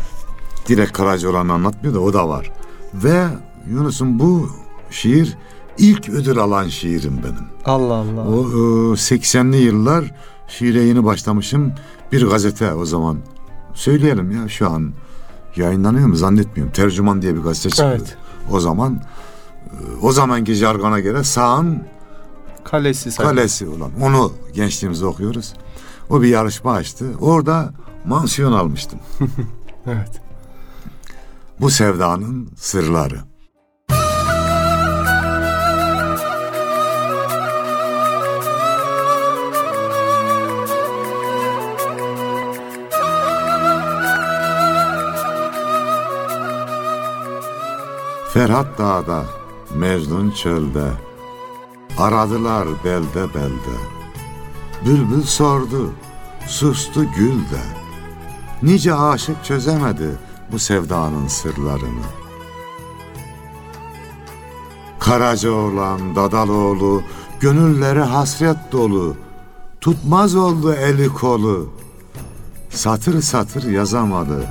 direkt 0.68 0.92
Karacaoğlan'ı 0.92 1.52
anlatmıyor 1.52 1.94
da 1.94 2.00
o 2.00 2.12
da 2.12 2.28
var. 2.28 2.52
Ve 2.94 3.24
Yunus'um 3.70 4.18
bu 4.18 4.48
şiir 4.90 5.36
ilk 5.78 6.08
ödül 6.08 6.38
alan 6.38 6.68
şiirim 6.68 7.20
benim. 7.22 7.46
Allah 7.64 7.94
Allah. 7.94 8.28
O 8.28 8.40
e, 8.42 8.52
80'li 8.96 9.56
yıllar 9.56 10.14
şiire 10.48 10.80
yeni 10.82 11.04
başlamışım. 11.04 11.72
Bir 12.12 12.26
gazete 12.26 12.72
o 12.74 12.84
zaman. 12.84 13.18
Söyleyelim 13.80 14.30
ya 14.30 14.48
şu 14.48 14.70
an 14.70 14.92
yayınlanıyor 15.56 16.06
mu 16.06 16.16
zannetmiyorum. 16.16 16.72
Tercüman 16.72 17.22
diye 17.22 17.34
bir 17.34 17.40
gazete 17.40 17.70
çıktı. 17.70 17.84
Evet. 17.88 18.16
O 18.50 18.60
zaman 18.60 19.02
e, 19.66 19.76
o 20.02 20.12
zamanki 20.12 20.54
jargona 20.54 21.00
göre 21.00 21.24
sağın 21.24 21.82
Kalesi 22.64 23.16
kalesi 23.16 23.68
olan. 23.68 23.90
Onu 24.02 24.32
gençliğimizde 24.54 25.06
okuyoruz. 25.06 25.54
O 26.10 26.22
bir 26.22 26.28
yarışma 26.28 26.72
açtı. 26.72 27.06
Orada 27.20 27.72
mansiyon 28.04 28.52
almıştım. 28.52 28.98
Evet. 29.86 30.20
Bu 31.60 31.70
sevdanın 31.70 32.48
sırları. 32.56 33.20
Ferhat 48.32 48.78
dağda, 48.78 49.24
Mecnun 49.74 50.30
çölde, 50.30 50.90
aradılar 51.98 52.68
belde 52.84 53.34
belde. 53.34 53.76
Bülbül 54.86 55.22
sordu, 55.22 55.90
sustu 56.46 57.04
gül 57.16 57.34
de. 57.34 57.62
Nice 58.62 58.94
aşık 58.94 59.44
çözemedi 59.44 60.10
bu 60.52 60.58
sevdanın 60.58 61.26
sırlarını. 61.26 62.06
Karacaoğlan, 64.98 66.16
Dadaloğlu, 66.16 67.02
gönülleri 67.40 68.00
hasret 68.00 68.72
dolu. 68.72 69.16
Tutmaz 69.80 70.34
oldu 70.34 70.72
eli 70.74 71.08
kolu. 71.08 71.70
Satır 72.70 73.22
satır 73.22 73.70
yazamadı 73.70 74.46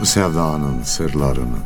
bu 0.00 0.06
sevdanın 0.06 0.82
sırlarını. 0.82 1.58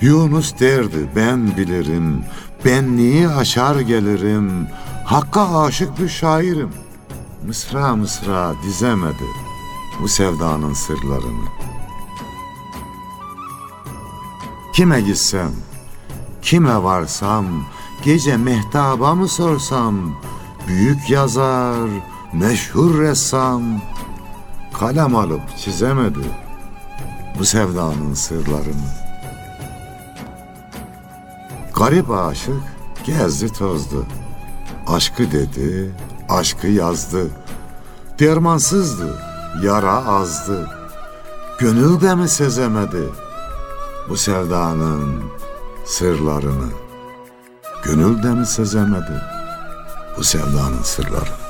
Yunus 0.00 0.60
derdi 0.60 1.10
ben 1.16 1.56
bilirim, 1.56 2.24
benliği 2.64 3.28
aşar 3.28 3.80
gelirim, 3.80 4.68
Hakka 5.04 5.60
aşık 5.60 6.00
bir 6.00 6.08
şairim. 6.08 6.70
Mısra 7.46 7.96
mısra 7.96 8.52
dizemedi 8.62 9.24
bu 10.02 10.08
sevdanın 10.08 10.72
sırlarını. 10.72 11.48
Kime 14.72 15.00
gitsem, 15.00 15.52
kime 16.42 16.82
varsam, 16.82 17.46
gece 18.04 18.36
mehtaba 18.36 19.14
mı 19.14 19.28
sorsam, 19.28 20.16
büyük 20.68 21.10
yazar, 21.10 21.88
meşhur 22.32 22.98
ressam, 22.98 23.62
kalem 24.72 25.16
alıp 25.16 25.56
çizemedi 25.58 26.26
bu 27.38 27.44
sevdanın 27.44 28.14
sırlarını. 28.14 28.99
Garip 31.80 32.10
aşık 32.10 32.62
gezdi 33.04 33.52
tozdu. 33.52 34.06
Aşkı 34.86 35.32
dedi, 35.32 35.94
aşkı 36.28 36.66
yazdı. 36.66 37.30
Dermansızdı, 38.18 39.18
yara 39.62 40.06
azdı. 40.06 40.68
Gönül 41.58 42.00
de 42.00 42.14
mi 42.14 42.28
sezemedi 42.28 43.08
bu 44.08 44.16
sevdanın 44.16 45.22
sırlarını? 45.86 46.70
Gönül 47.84 48.22
de 48.22 48.34
mi 48.34 48.46
sezemedi 48.46 49.22
bu 50.18 50.24
sevdanın 50.24 50.82
sırlarını? 50.82 51.49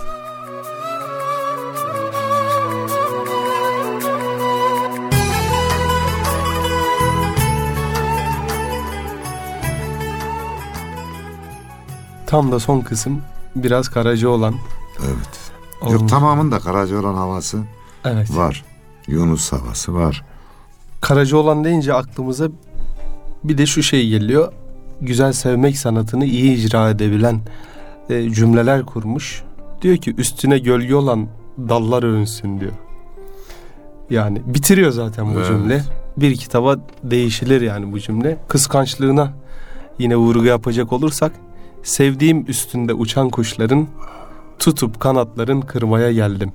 Tam 12.30 12.52
da 12.52 12.58
son 12.58 12.80
kısım 12.80 13.22
biraz 13.56 13.88
Karaca 13.88 14.28
olan. 14.28 14.54
Evet. 15.00 15.50
Olmuş. 15.82 16.00
Yok 16.00 16.08
tamamında 16.08 16.58
Karacaoğlan 16.58 17.14
havası 17.14 17.58
Evet. 18.04 18.36
var. 18.36 18.64
Yunus 19.08 19.52
havası 19.52 19.94
var. 19.94 20.24
Karaca 21.00 21.36
olan 21.36 21.64
deyince 21.64 21.94
aklımıza 21.94 22.48
bir 23.44 23.58
de 23.58 23.66
şu 23.66 23.82
şey 23.82 24.08
geliyor. 24.08 24.52
Güzel 25.00 25.32
sevmek 25.32 25.78
sanatını 25.78 26.24
iyi 26.24 26.52
icra 26.56 26.90
edebilen 26.90 27.40
e, 28.10 28.30
cümleler 28.30 28.86
kurmuş. 28.86 29.42
Diyor 29.82 29.96
ki 29.96 30.14
üstüne 30.18 30.58
gölge 30.58 30.94
olan 30.94 31.28
dallar 31.58 32.02
övünsün 32.02 32.60
diyor. 32.60 32.72
Yani 34.10 34.42
bitiriyor 34.46 34.90
zaten 34.90 35.34
bu 35.34 35.38
Evet. 35.38 35.46
cümle. 35.46 35.82
Bir 36.16 36.36
kitaba 36.36 36.76
değişilir 37.04 37.60
yani 37.60 37.92
bu 37.92 38.00
cümle. 38.00 38.38
Kıskançlığına 38.48 39.32
yine 39.98 40.16
vurgu 40.16 40.44
yapacak 40.44 40.92
olursak 40.92 41.32
sevdiğim 41.82 42.44
üstünde 42.48 42.94
uçan 42.94 43.30
kuşların 43.30 43.86
tutup 44.58 45.00
kanatların 45.00 45.60
kırmaya 45.60 46.12
geldim. 46.12 46.52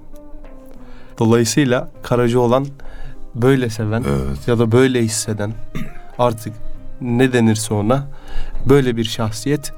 Dolayısıyla 1.19 1.91
Karaca 2.03 2.39
olan 2.39 2.67
böyle 3.35 3.69
seven 3.69 4.03
Evet. 4.09 4.47
ya 4.47 4.59
da 4.59 4.71
böyle 4.71 5.01
hisseden 5.03 5.53
artık 6.19 6.53
ne 7.01 7.33
denirse 7.33 7.73
ona 7.73 8.07
böyle 8.69 8.97
bir 8.97 9.03
şahsiyet 9.03 9.73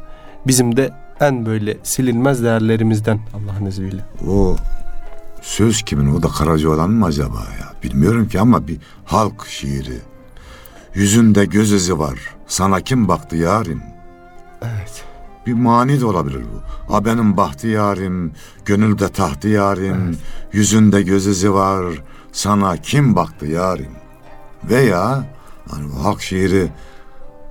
bizim 0.47 0.77
de 0.77 0.93
en 1.19 1.45
böyle 1.45 1.77
silinmez 1.83 2.43
değerlerimizden 2.43 3.19
Allah'ın 3.33 3.65
izniyle. 3.65 4.01
O 4.27 4.55
söz 5.41 5.81
kimin? 5.81 6.15
O 6.15 6.23
da 6.23 6.27
Karacaoğlan 6.27 6.89
mı 6.89 7.05
acaba 7.05 7.37
ya? 7.59 7.73
Bilmiyorum 7.83 8.27
ki 8.27 8.39
ama 8.39 8.67
bir 8.67 8.77
halk 9.05 9.45
şiiri. 9.47 9.97
Yüzünde 10.93 11.45
göz 11.45 11.71
izi 11.71 11.99
var. 11.99 12.19
Sana 12.47 12.81
kim 12.81 13.07
baktı 13.07 13.35
yarim? 13.35 13.81
Evet. 14.61 15.03
Bir 15.47 15.53
mani 15.53 16.01
de 16.01 16.05
olabilir 16.05 16.41
bu. 16.53 16.93
A 16.93 17.05
benim 17.05 17.37
bahtiyarim, 17.37 18.31
gönülde 18.65 19.09
tahtı 19.09 19.47
yarim, 19.47 20.17
yüzünde 20.53 21.01
göz 21.01 21.27
izi 21.27 21.53
var, 21.53 21.85
sana 22.31 22.77
kim 22.77 23.15
baktı 23.15 23.45
yarim? 23.45 23.91
Veya 24.63 25.25
hani 25.71 25.83
bu 25.91 26.05
halk 26.05 26.21
şiiri 26.21 26.67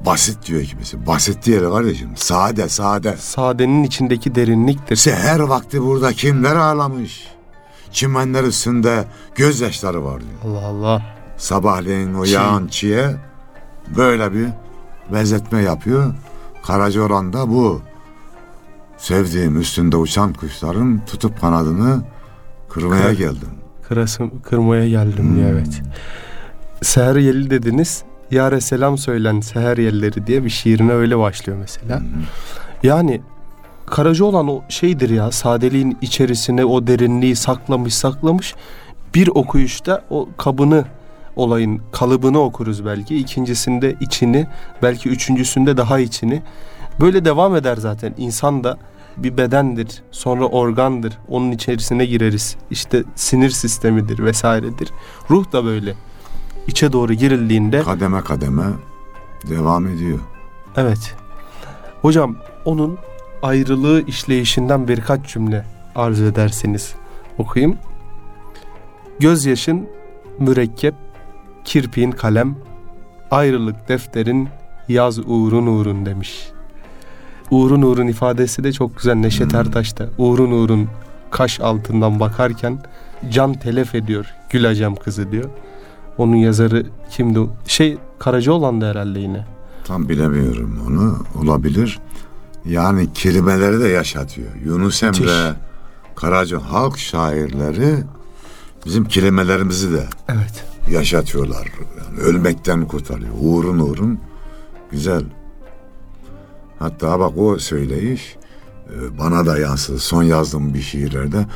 basit 0.07 0.47
diyor 0.47 0.63
kimisi. 0.63 1.07
Basit 1.07 1.47
diye 1.47 1.61
kardeşim. 1.61 2.11
Sade 2.17 2.69
sade. 2.69 3.17
Sadenin 3.17 3.85
içindeki 3.85 4.35
derinliktir. 4.35 4.97
Seher 4.97 5.41
vakti 5.41 5.83
burada 5.83 6.13
kimler 6.13 6.57
ağlamış? 6.57 7.25
Çimenler 7.93 8.45
üstünde 8.45 9.05
gözyaşları 9.35 10.05
var 10.05 10.21
diyor. 10.21 10.57
Allah 10.57 10.67
Allah. 10.67 11.03
Sabahleyin 11.37 12.15
o 12.15 12.25
yağan 12.25 12.67
çiğe 12.67 13.17
böyle 13.97 14.33
bir 14.33 14.49
benzetme 15.13 15.63
yapıyor. 15.63 16.15
Karacaoğlan 16.67 17.33
da 17.33 17.49
bu. 17.51 17.81
Sevdiğim 18.97 19.61
üstünde 19.61 19.97
uçan 19.97 20.33
kuşların 20.33 21.01
tutup 21.07 21.41
kanadını 21.41 22.03
kırmaya 22.69 23.09
Kır- 23.09 23.19
geldim. 23.19 23.49
Kırasım, 23.83 24.43
kırmaya 24.43 24.89
geldim 24.89 25.35
diye 25.37 25.47
Hmm. 25.49 25.53
evet. 25.57 25.83
Seher 26.83 27.17
yeli 27.17 27.51
dediniz. 27.51 28.03
Yare 28.31 28.61
selam 28.61 28.99
söylen 28.99 29.41
seher 29.41 29.77
yelleri 29.79 30.27
diye 30.27 30.45
bir 30.45 30.51
şiirine 30.51 30.93
öyle 30.93 31.19
başlıyor 31.19 31.59
mesela. 31.61 32.03
Yani 32.83 33.21
Karaca 33.87 34.25
olan 34.25 34.49
o 34.49 34.63
şeydir 34.69 35.11
ya 35.11 35.31
sadeliğin 35.33 35.99
içerisine 36.01 36.65
o 36.65 36.87
derinliği 36.87 37.37
saklamış 37.37 37.95
saklamış 37.95 38.55
bir 39.15 39.29
okuyuşta 39.29 40.05
o 40.11 40.29
kabını 40.37 40.85
olayın 41.37 41.83
kalıbını 41.93 42.39
okuruz 42.41 42.85
belki. 42.85 43.17
İkincisinde 43.17 43.97
içini 44.01 44.47
belki 44.83 45.09
üçüncüsünde 45.09 45.77
daha 45.77 45.99
içini. 45.99 46.43
Böyle 47.01 47.25
devam 47.25 47.57
eder 47.57 47.77
zaten. 47.77 48.15
İnsan 48.17 48.65
da 48.65 48.79
bir 49.17 49.37
bedendir 49.37 50.03
sonra 50.11 50.47
organdır. 50.47 51.19
Onun 51.29 51.53
içerisine 51.53 52.07
gireriz. 52.07 52.57
İşte 52.71 53.05
sinir 53.15 53.51
sistemidir 53.51 54.19
vesairedir. 54.19 54.89
Ruh 55.31 55.53
da 55.53 55.65
böyle. 55.65 55.95
İçe 56.67 56.93
doğru 56.93 57.13
girildiğinde 57.15 57.83
Kademe 57.83 58.21
kademe 58.21 58.65
devam 59.51 59.87
ediyor. 59.87 60.19
Evet. 60.77 61.17
Hocam 62.03 62.37
onun 62.65 62.99
ayrılığı 63.43 64.07
işleyişinden 64.07 64.89
birkaç 64.89 65.27
cümle 65.33 65.65
arzu 65.95 66.25
ederseniz 66.25 66.95
okuyayım. 67.39 67.77
Gözyaşın 69.21 69.89
mürekkep, 70.39 70.95
kirpiğin 71.67 72.11
kalem, 72.11 72.57
ayrılık 73.31 73.89
defterin 73.89 74.49
yaz 74.89 75.19
uğrun 75.19 75.67
uğrun 75.67 76.07
demiş. 76.07 76.49
Uğrun 77.51 77.83
uğrun 77.83 78.07
ifadesi 78.07 78.65
de 78.65 78.73
çok 78.73 78.97
güzel 78.97 79.15
Neşet 79.15 79.53
Hmm. 79.53 79.61
Ertaş'ta. 79.61 80.09
Uğrun 80.19 80.51
uğrun 80.51 80.89
kaş 81.31 81.61
altından 81.61 82.21
bakarken 82.21 82.79
can 83.31 83.53
telef 83.55 83.95
ediyor 83.95 84.27
Gül 84.51 84.69
Acem 84.69 84.95
kızı 84.97 85.33
diyor. 85.33 85.51
Onun 86.19 86.37
yazarı 86.37 86.87
kimdi? 87.11 87.41
Şey 87.67 87.99
Karacaoğlan 88.19 88.81
da 88.81 88.87
herhalde 88.87 89.19
yine. 89.21 89.47
Tam 89.85 90.09
bilemiyorum 90.09 90.81
onu. 90.87 91.19
Olabilir. 91.43 91.99
Yani 92.65 93.13
kelimeleri 93.13 93.81
de 93.81 93.89
yaşatıyor. 93.89 94.49
Yunus 94.65 95.03
Emre, 95.03 95.11
Müthiş. 95.21 95.31
Karaca 96.17 96.59
halk 96.61 96.99
şairleri 96.99 97.95
bizim 98.87 99.05
kelimelerimizi 99.05 99.93
de 99.93 100.05
Evet. 100.29 100.65
Yaşatıyorlar. 100.91 101.73
Yani 101.99 102.21
ölmekten 102.21 102.87
kurtarıyor. 102.89 103.31
Uğrun 103.41 103.79
uğrun 103.79 104.19
güzel. 104.91 105.25
Hatta 106.79 107.21
bak 107.21 107.39
o 107.39 107.59
söyleyiş 107.59 108.37
e, 108.91 109.19
bana 109.19 109.47
da 109.47 109.59
yansıdı. 109.59 109.99
Son 109.99 110.23
yazdığım 110.23 110.75
bir 110.75 110.81
şiirlerde 110.83 111.47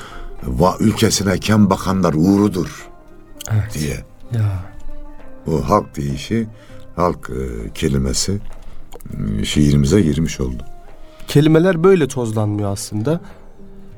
va 0.47 0.77
ülkesine 0.81 1.39
kem 1.39 1.71
bakanlar 1.71 2.15
uğrudur 2.17 2.89
Evet. 3.51 3.75
diye. 3.75 4.05
Ya. 4.33 4.65
O 5.47 5.69
halk 5.71 5.97
deyişi, 5.97 6.49
halk 6.97 7.31
e, 7.31 7.71
kelimesi 7.73 8.39
e, 9.41 9.45
şiirimize 9.45 10.01
girmiş 10.01 10.41
oldu. 10.41 10.63
Kelimeler 11.29 11.85
böyle 11.85 12.09
tozlanmıyor 12.09 12.73
aslında. 12.73 13.21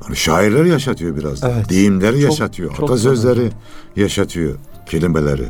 Hani 0.01 0.16
şairler 0.16 0.64
yaşatıyor 0.64 1.16
biraz 1.16 1.42
da. 1.42 1.51
Evet. 1.51 1.68
Deyimleri 1.71 2.12
Çok- 2.21 2.23
yaşatıyor. 2.31 2.75
çok 2.75 2.90
Atasözleri 2.90 3.51
yaşatıyor 3.97 4.55
kelimeleri. 4.92 5.48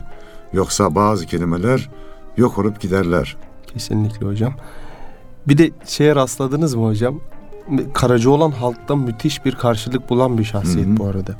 Yoksa 0.52 0.94
bazı 0.94 1.26
kelimeler 1.26 1.90
yok 2.36 2.58
olup 2.58 2.80
giderler. 2.80 3.36
Kesinlikle 3.66 4.26
hocam. 4.26 4.54
Bir 5.48 5.58
de 5.58 5.70
şeye 5.86 6.16
rastladınız 6.16 6.74
mı 6.74 6.86
hocam? 6.86 7.20
Karacaoğlan 7.94 8.50
halkta 8.50 8.96
müthiş 8.96 9.44
bir 9.44 9.54
karşılık 9.54 10.10
bulan 10.10 10.38
bir 10.38 10.44
şahsiyet 10.44 10.88
Hı 10.88 10.92
hı. 10.92 10.96
bu 10.96 11.06
arada. 11.06 11.34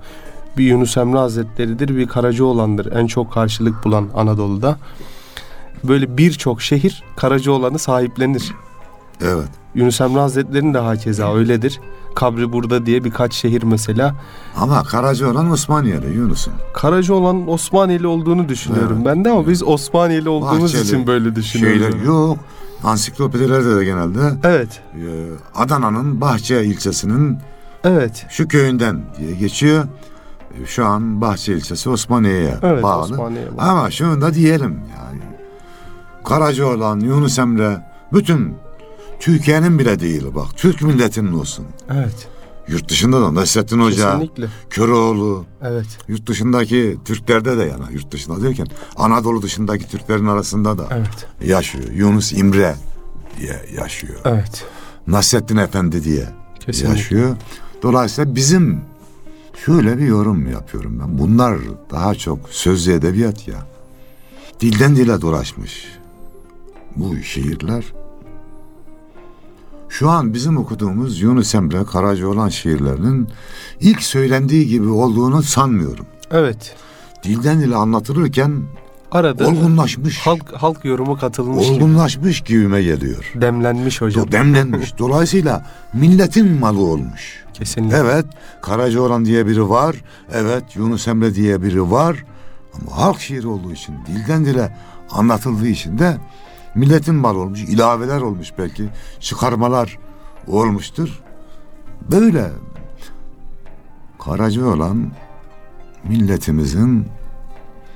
Bir 0.57 0.65
Yunus 0.65 0.97
Emre 0.97 1.19
Hazretleri'dir, 1.19 1.97
bir 1.97 2.07
Karacaoğlan'dır. 2.07 2.93
En 2.93 3.07
çok 3.07 3.33
karşılık 3.33 3.85
bulan 3.85 4.09
Anadolu'da. 4.15 4.79
Böyle 5.85 6.17
birçok 6.19 6.63
şehir 6.63 7.03
Karacaoğlan'ı 7.17 7.79
sahiplenir. 7.79 8.53
Evet. 9.21 9.49
Yunus 9.75 10.01
Emre 10.01 10.21
Hazretleri'nin 10.21 10.75
de 10.75 10.79
hakeza 10.79 11.35
öyledir. 11.35 11.81
Kabri 12.15 12.53
burada 12.53 12.87
diye 12.87 13.05
birkaç 13.05 13.35
şehir 13.35 13.63
mesela. 13.63 14.15
Ama 14.57 14.83
Karacaoğlan 14.83 15.51
Osmaniyeli 15.51 16.17
Yunus'un. 16.17 16.53
Karacaoğlan 16.75 17.49
Osmaniyeli 17.49 18.07
olduğunu 18.07 18.49
düşünüyorum 18.49 18.97
Evet. 18.97 19.07
ben 19.07 19.25
de 19.25 19.31
ama 19.31 19.49
biz 19.49 19.63
Osmaniyeli 19.63 20.29
olduğumuz 20.29 20.63
Bahçeli, 20.75 20.83
için 20.83 21.07
böyle 21.07 21.37
düşünüyoruz. 21.37 21.83
Şeyler 21.83 22.05
yok. 22.05 22.39
Ansiklopedilerde 22.85 23.77
de 23.77 23.85
genelde 23.85 24.21
Evet, 24.45 24.81
e, 24.95 25.05
Adana'nın 25.55 26.21
Bahçe 26.21 26.65
ilçesinin 26.65 27.39
evet. 27.85 28.27
şu 28.31 28.49
köyünden 28.49 29.01
diye 29.19 29.35
geçiyor. 29.35 29.85
E, 30.63 30.67
Şu 30.67 30.87
an 30.87 31.21
Bahçe 31.21 31.55
ilçesi 31.55 31.91
Osmaniye'ye 31.91 32.55
Evet, 32.63 32.83
bağlı. 32.83 33.03
Osmaniye 33.03 33.57
bağlı. 33.57 33.69
Ama 33.71 33.91
şunu 33.91 34.21
da 34.21 34.35
diyelim 34.35 34.81
yani. 34.99 35.23
Karacaoğlan, 36.25 37.01
Yunus 37.01 37.39
Emre 37.39 37.81
bütün 38.13 38.55
Türkiye'nin 39.23 39.79
bile 39.79 40.01
değil 40.01 40.25
bak. 40.35 40.47
Türk 40.57 40.83
milletinin 40.83 41.33
olsun. 41.33 41.65
Evet. 41.91 42.29
Yurt 42.69 42.89
dışında 42.89 43.23
da 43.23 43.35
Nasrettin 43.35 43.81
Hoca, 43.81 44.11
Kesinlikle. 44.13 44.47
Köroğlu, 44.71 45.45
Evet. 45.63 45.87
yurt 46.09 46.27
dışındaki 46.27 46.99
Türklerde 47.05 47.59
de 47.59 47.63
yani 47.63 47.85
yurt 47.93 48.13
dışında 48.13 48.43
derken 48.43 48.67
Anadolu 48.97 49.43
dışındaki 49.43 49.89
Türklerin 49.89 50.27
arasında 50.27 50.79
da 50.79 50.89
Evet. 50.91 51.27
yaşıyor. 51.45 51.85
Yunus 51.95 52.33
İmre 52.33 52.75
diye 53.41 53.63
yaşıyor. 53.77 54.21
Evet. 54.25 54.65
Nasrettin 55.07 55.57
Efendi 55.57 56.05
diye 56.05 56.29
Kesinlikle. 56.61 56.99
yaşıyor. 56.99 57.37
Dolayısıyla 57.83 58.35
bizim 58.35 58.81
şöyle 59.65 59.99
bir 59.99 60.07
yorum 60.07 60.51
yapıyorum 60.51 61.01
ben. 61.01 61.19
Bunlar 61.19 61.59
daha 61.91 62.15
çok 62.15 62.39
sözlü 62.51 62.93
edebiyat 62.93 63.49
ya. 63.49 63.67
Dilden 64.61 64.97
dile 64.97 65.21
dolaşmış 65.21 65.87
bu 66.97 67.17
şiirler. 67.17 67.85
Şu 69.93 70.11
an 70.11 70.35
bizim 70.35 70.57
okuduğumuz 70.57 71.21
Yunus 71.21 71.55
Emre 71.55 71.85
Karacaoğlan 71.85 72.49
şiirlerinin 72.49 73.29
ilk 73.81 74.03
söylendiği 74.03 74.69
gibi 74.69 74.89
olduğunu 74.89 75.43
sanmıyorum. 75.43 76.07
Evet. 76.31 76.75
Dilden 77.23 77.61
dile 77.61 77.77
anlatılırken 77.77 78.63
Arada 79.11 79.49
olgunlaşmış, 79.49 80.19
halk 80.19 80.53
halk 80.53 80.85
yorumu 80.85 81.19
katılmış 81.19 81.65
gibi. 81.67 81.75
olgunlaşmış 81.75 82.41
gibime 82.41 82.83
geliyor. 82.83 83.33
Demlenmiş 83.35 84.01
hocam. 84.01 84.27
Do- 84.27 84.33
Demlenmiş. 84.33 84.95
Dolayısıyla 84.99 85.67
milletin 85.95 86.61
malı 86.61 86.81
olmuş. 86.81 87.45
Kesinlikle. 87.55 87.97
Evet, 87.97 88.25
Karacaoğlan 88.63 89.25
diye 89.25 89.47
biri 89.47 89.69
var. 89.69 89.97
Evet, 90.33 90.65
Yunus 90.77 91.09
Emre 91.09 91.35
diye 91.35 91.63
biri 91.63 91.91
var. 91.91 92.25
Ama 92.75 92.97
halk 92.97 93.21
şiiri 93.21 93.47
olduğu 93.47 93.73
için, 93.73 93.95
dilden 94.07 94.45
dile 94.45 94.77
anlatıldığı 95.11 95.69
için 95.69 95.99
de 95.99 96.17
milletin 96.75 97.15
malı 97.15 97.39
olmuş. 97.39 97.61
ilaveler 97.61 98.21
olmuş 98.21 98.53
belki. 98.59 98.89
Çıkarmalar 99.21 99.99
olmuştur. 100.47 101.23
Böyle 102.11 102.51
Karacaoğlan 104.19 105.13
milletimizin 106.05 107.07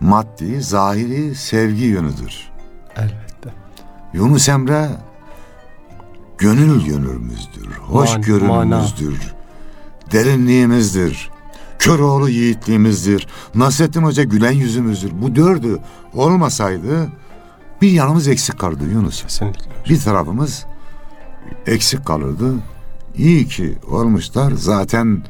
maddi, 0.00 0.62
zahiri 0.62 1.34
sevgi 1.34 1.84
yönüdür. 1.84 2.50
Elbette. 2.96 3.54
Yunus 4.12 4.48
Emre 4.48 4.88
gönül 6.38 6.86
yönürümüzdür, 6.86 7.66
hoşgörümüzdür, 7.66 9.34
derinliğimizdir. 10.12 11.30
Köroğlu 11.78 12.28
yiğitliğimizdir. 12.28 13.26
Nasrettin 13.54 14.02
Hoca 14.02 14.22
gülen 14.22 14.52
yüzümüzdür. 14.52 15.10
Bu 15.22 15.36
dördü 15.36 15.78
olmasaydı 16.14 17.08
bir 17.82 17.90
yanımız 17.90 18.28
eksik 18.28 18.58
kalırdı 18.58 18.84
Yunus. 18.84 19.22
Kesinlikle. 19.22 19.70
Bir 19.88 20.00
tarafımız 20.00 20.66
eksik 21.66 22.04
kalırdı. 22.06 22.54
İyi 23.16 23.46
ki 23.48 23.78
olmuşlar. 23.90 24.52
Zaten 24.52 25.22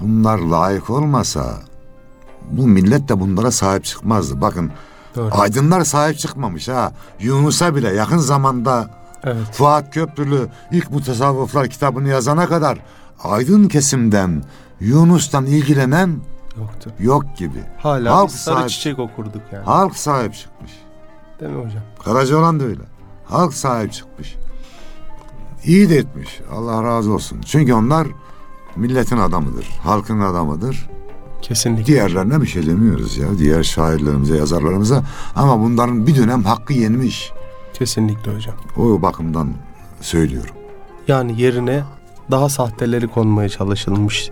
bunlar 0.00 0.38
layık 0.38 0.90
olmasa 0.90 1.58
bu 2.50 2.66
millet 2.66 3.08
de 3.08 3.20
bunlara 3.20 3.50
sahip 3.50 3.84
çıkmazdı. 3.84 4.40
Bakın 4.40 4.70
Doğru. 5.16 5.30
aydınlar 5.40 5.84
sahip 5.84 6.18
çıkmamış 6.18 6.68
ha. 6.68 6.92
Yunus'a 7.20 7.74
bile 7.76 7.94
yakın 7.94 8.18
zamanda 8.18 8.90
Evet. 9.24 9.46
Fuat 9.52 9.94
Köprülü 9.94 10.48
ilk 10.72 10.90
mutasavvıflar 10.90 11.68
kitabını 11.68 12.08
yazana 12.08 12.46
kadar 12.48 12.78
aydın 13.24 13.68
kesimden 13.68 14.42
Yunus'tan 14.80 15.46
ilgilenen 15.46 16.20
Yoktu. 16.58 16.90
yok 17.00 17.36
gibi. 17.36 17.58
Hala 17.78 18.16
Halk 18.16 18.30
sarı 18.30 18.54
sahip- 18.56 18.68
çiçek 18.70 18.98
okurduk 18.98 19.42
yani. 19.52 19.64
Halk 19.64 19.96
sahip 19.96 20.34
çıkmış. 20.34 20.70
Değil 21.40 21.52
mi 21.52 21.64
hocam? 21.64 21.82
Karacaoğlan 22.04 22.60
da 22.60 22.64
öyle. 22.64 22.80
Halk 23.24 23.54
sahip 23.54 23.92
çıkmış. 23.92 24.34
İyi 25.64 25.90
de 25.90 25.96
etmiş. 25.96 26.40
Allah 26.52 26.82
razı 26.84 27.12
olsun. 27.12 27.40
Çünkü 27.46 27.72
onlar 27.74 28.06
milletin 28.76 29.18
adamıdır. 29.18 29.66
Halkın 29.82 30.20
adamıdır. 30.20 30.88
Kesinlikle. 31.42 31.86
Diğerlerine 31.86 32.42
bir 32.42 32.46
şey 32.46 32.66
demiyoruz 32.66 33.16
ya. 33.16 33.38
Diğer 33.38 33.62
şairlerimize, 33.62 34.36
yazarlarımıza. 34.36 35.02
Ama 35.36 35.60
bunların 35.60 36.06
bir 36.06 36.16
dönem 36.16 36.42
hakkı 36.44 36.72
yenmiş. 36.72 37.32
Kesinlikle 37.74 38.34
hocam. 38.34 38.54
O 38.76 39.02
bakımdan 39.02 39.48
söylüyorum. 40.00 40.54
Yani 41.08 41.40
yerine 41.42 41.84
daha 42.30 42.48
sahteleri 42.48 43.08
konmaya 43.08 43.48
çalışılmış. 43.48 44.30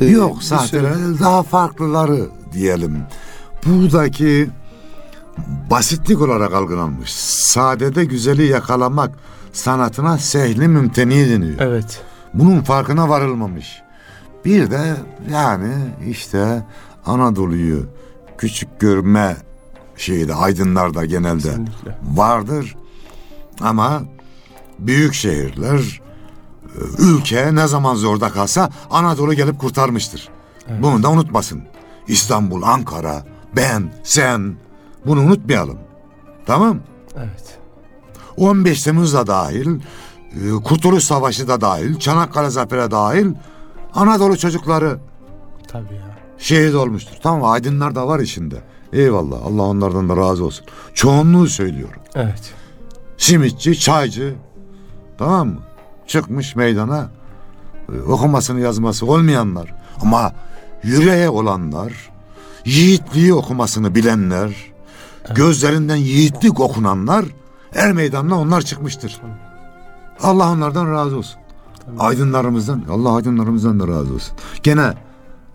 Bir 0.00 0.08
Yok 0.08 0.36
sürü- 0.42 0.44
sahteler 0.58 0.94
daha 1.20 1.42
farklıları 1.42 2.28
diyelim. 2.52 2.98
Buradaki 3.66 4.50
basitlik 5.70 6.20
olarak 6.20 6.52
algılanmış. 6.54 7.12
Sadede 7.14 8.04
güzeli 8.04 8.46
yakalamak 8.46 9.10
sanatına 9.52 10.18
sehli 10.18 10.68
mümteni 10.68 11.30
deniyor. 11.30 11.60
Evet. 11.60 12.02
Bunun 12.34 12.60
farkına 12.60 13.08
varılmamış. 13.08 13.82
Bir 14.44 14.70
de 14.70 14.96
yani 15.30 15.74
işte 16.08 16.66
Anadolu'yu 17.06 17.86
küçük 18.38 18.80
görme 18.80 19.36
şeyde 19.96 20.34
aydınlarda 20.34 21.04
genelde 21.04 21.48
Kesinlikle. 21.48 21.98
vardır. 22.02 22.76
Ama 23.60 24.02
büyük 24.78 25.14
şehirler 25.14 25.78
e, 25.78 26.80
ülke 26.98 27.54
ne 27.54 27.66
zaman 27.66 27.94
zorda 27.94 28.30
kalsa 28.30 28.70
Anadolu 28.90 29.34
gelip 29.34 29.58
kurtarmıştır. 29.58 30.28
Evet. 30.68 30.82
Bunu 30.82 31.02
da 31.02 31.10
unutmasın. 31.10 31.62
İstanbul, 32.08 32.62
Ankara, 32.62 33.24
ben, 33.56 33.92
sen 34.02 34.54
bunu 35.06 35.20
unutmayalım. 35.20 35.78
Tamam? 36.46 36.78
Evet. 37.16 37.58
15 38.36 38.82
Temmuz 38.82 39.14
da 39.14 39.26
dahil, 39.26 39.80
e, 40.32 40.62
Kurtuluş 40.64 41.04
Savaşı 41.04 41.48
da 41.48 41.60
dahil, 41.60 41.98
Çanakkale 41.98 42.50
Zaferi 42.50 42.90
dahil 42.90 43.34
Anadolu 43.94 44.36
çocukları 44.38 44.98
Tabii 45.68 45.94
ya. 45.94 46.16
şehit 46.38 46.74
olmuştur. 46.74 47.16
Tamam 47.22 47.44
aydınlar 47.50 47.94
da 47.94 48.08
var 48.08 48.20
içinde. 48.20 48.56
Eyvallah 48.92 49.36
Allah 49.46 49.62
onlardan 49.62 50.08
da 50.08 50.16
razı 50.16 50.44
olsun. 50.44 50.66
Çoğunluğu 50.94 51.46
söylüyorum. 51.46 52.00
Evet. 52.14 52.52
Simitçi, 53.18 53.78
çaycı 53.78 54.34
tamam 55.18 55.48
mı? 55.48 55.60
Çıkmış 56.06 56.56
meydana 56.56 57.10
e, 57.92 58.00
okumasını 58.00 58.60
yazması 58.60 59.06
olmayanlar 59.06 59.74
ama 60.02 60.32
yüreğe 60.82 61.28
olanlar, 61.30 62.10
yiğitliği 62.64 63.34
okumasını 63.34 63.94
bilenler, 63.94 64.71
gözlerinden 65.34 65.96
yiğitlik 65.96 66.60
okunanlar 66.60 67.24
er 67.74 67.92
meydanına 67.92 68.40
onlar 68.40 68.62
çıkmıştır. 68.62 69.20
Allah 70.22 70.50
onlardan 70.50 70.92
razı 70.92 71.16
olsun. 71.16 71.40
Aydınlarımızdan, 71.98 72.84
Allah 72.90 73.14
aydınlarımızdan 73.14 73.80
da 73.80 73.88
razı 73.88 74.14
olsun. 74.14 74.36
Gene 74.62 74.94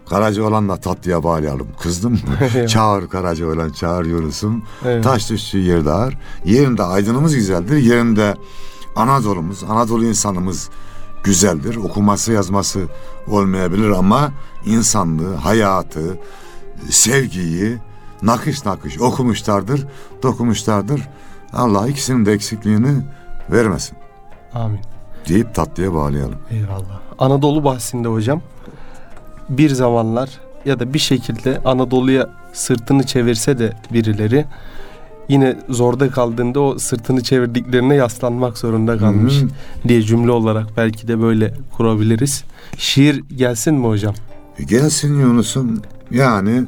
Karacaoğlan'la 0.09 0.77
tatlıya 0.77 1.23
bağlayalım. 1.23 1.67
Kızdım 1.81 2.11
mı? 2.11 2.67
Çağır 2.67 3.07
Karacaoğlan, 3.07 3.69
çağır 3.69 4.05
Yunus'um. 4.05 4.63
Evet. 4.85 5.03
Taş 5.03 5.29
düştüğü 5.29 5.59
yerde 5.59 5.91
ağır. 5.91 6.17
Yerinde 6.45 6.83
aydınımız 6.83 7.35
güzeldir. 7.35 7.77
Yerinde 7.77 8.35
Anadolu'muz, 8.95 9.63
Anadolu 9.63 10.05
insanımız 10.05 10.69
güzeldir. 11.23 11.75
Okuması 11.75 12.31
yazması 12.31 12.79
olmayabilir 13.27 13.89
ama 13.89 14.31
insanlığı, 14.65 15.35
hayatı, 15.35 16.19
sevgiyi 16.89 17.77
nakış 18.21 18.65
nakış 18.65 19.01
okumuşlardır, 19.01 19.85
dokumuşlardır. 20.23 21.01
Allah 21.53 21.87
ikisinin 21.87 22.25
de 22.25 22.31
eksikliğini 22.33 22.89
vermesin 23.51 23.97
Amin. 24.53 24.79
deyip 25.29 25.55
tatlıya 25.55 25.93
bağlayalım. 25.93 26.37
Eyvallah. 26.51 26.99
Anadolu 27.19 27.63
bahsinde 27.63 28.07
hocam 28.07 28.41
bir 29.49 29.69
zamanlar 29.69 30.29
ya 30.65 30.79
da 30.79 30.93
bir 30.93 30.99
şekilde 30.99 31.61
Anadolu'ya 31.65 32.29
sırtını 32.53 33.03
çevirse 33.03 33.59
de 33.59 33.73
birileri 33.93 34.45
yine 35.29 35.55
zorda 35.69 36.09
kaldığında 36.09 36.59
o 36.59 36.77
sırtını 36.77 37.23
çevirdiklerine 37.23 37.95
yaslanmak 37.95 38.57
zorunda 38.57 38.97
kalmış 38.97 39.41
Hı. 39.41 39.47
diye 39.87 40.01
cümle 40.01 40.31
olarak 40.31 40.67
belki 40.77 41.07
de 41.07 41.21
böyle 41.21 41.53
kurabiliriz. 41.77 42.43
Şiir 42.77 43.23
gelsin 43.35 43.73
mi 43.73 43.87
hocam? 43.87 44.13
E, 44.59 44.63
Gelsin 44.63 45.19
Yunus'um. 45.19 45.81
Yani 46.11 46.63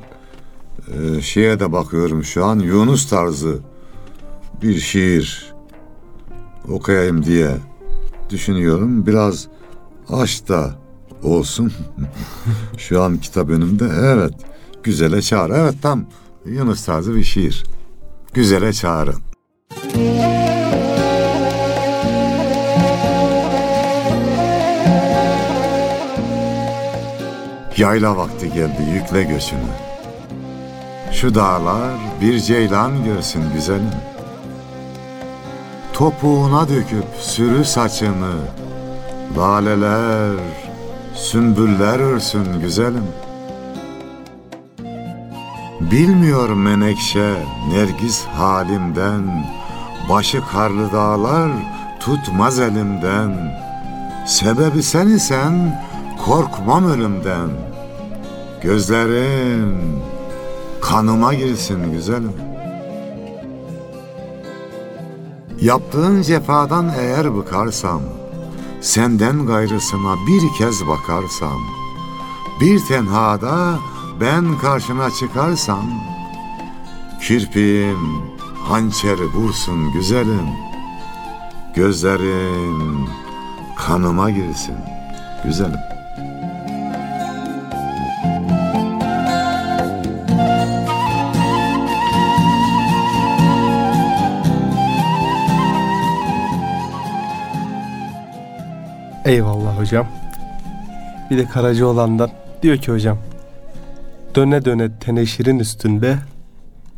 e, 0.97 1.21
şeye 1.21 1.59
de 1.59 1.71
bakıyorum 1.71 2.23
şu 2.23 2.45
an 2.45 2.59
Yunus 2.59 3.09
tarzı 3.09 3.59
bir 4.61 4.79
şiir 4.79 5.53
okuyayım 6.69 7.25
diye 7.25 7.57
düşünüyorum. 8.29 9.05
Biraz 9.05 9.47
aç 10.09 10.47
da 10.47 10.71
olsun. 11.23 11.73
şu 12.77 13.01
an 13.01 13.17
kitap 13.17 13.49
önümde. 13.49 13.85
Evet. 13.99 14.33
Güzele 14.83 15.21
çağrı. 15.21 15.53
Evet 15.57 15.75
tam 15.81 16.05
Yunus 16.45 16.85
tarzı 16.85 17.15
bir 17.15 17.23
şiir. 17.23 17.63
Güzele 18.33 18.73
çağrı. 18.73 19.13
Yayla 27.77 28.17
vakti 28.17 28.53
geldi 28.53 28.83
yükle 28.93 29.23
göçünü. 29.23 29.88
Şu 31.11 31.35
dağlar 31.35 31.93
bir 32.21 32.39
ceylan 32.39 33.03
görsün 33.03 33.43
güzelim. 33.53 33.91
Topuğuna 35.93 36.69
döküp 36.69 37.05
sürü 37.19 37.65
saçını. 37.65 38.33
Laleler, 39.37 40.35
sümbüller 41.15 41.99
örsün 41.99 42.59
güzelim. 42.61 43.07
Bilmiyor 45.81 46.49
menekşe 46.49 47.33
nergis 47.71 48.25
halimden. 48.25 49.45
Başı 50.09 50.41
karlı 50.51 50.91
dağlar 50.91 51.51
tutmaz 51.99 52.59
elimden. 52.59 53.59
Sebebi 54.27 54.83
sen 54.83 55.07
isen 55.07 55.83
korkmam 56.25 56.91
ölümden. 56.91 57.49
Gözlerin 58.61 59.99
kanıma 60.81 61.33
girsin 61.33 61.91
güzelim. 61.91 62.33
Yaptığın 65.61 66.21
cefadan 66.21 66.91
eğer 66.99 67.37
bıkarsam, 67.37 68.01
senden 68.81 69.45
gayrısına 69.45 70.15
bir 70.27 70.57
kez 70.57 70.87
bakarsam, 70.87 71.59
bir 72.61 72.85
tenhada 72.85 73.79
ben 74.21 74.57
karşına 74.57 75.11
çıkarsam, 75.11 75.85
kirpiğim 77.21 78.21
hançeri 78.67 79.25
vursun 79.25 79.91
güzelim, 79.93 80.49
gözlerin 81.75 83.09
kanıma 83.77 84.29
girsin 84.29 84.75
güzelim. 85.43 85.88
Eyvallah 99.29 99.79
hocam. 99.79 100.07
Bir 101.29 101.37
de 101.37 101.45
Karacaoğlan'dan 101.45 102.29
Diyor 102.63 102.77
ki 102.77 102.91
hocam 102.91 103.17
döne 104.35 104.65
döne 104.65 104.99
teneşirin 104.99 105.59
üstünde 105.59 106.17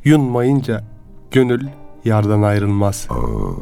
yunmayınca 0.03 0.83
gönül 1.31 1.67
yardan 2.05 2.41
ayrılmaz. 2.41 3.07
Oo, 3.11 3.55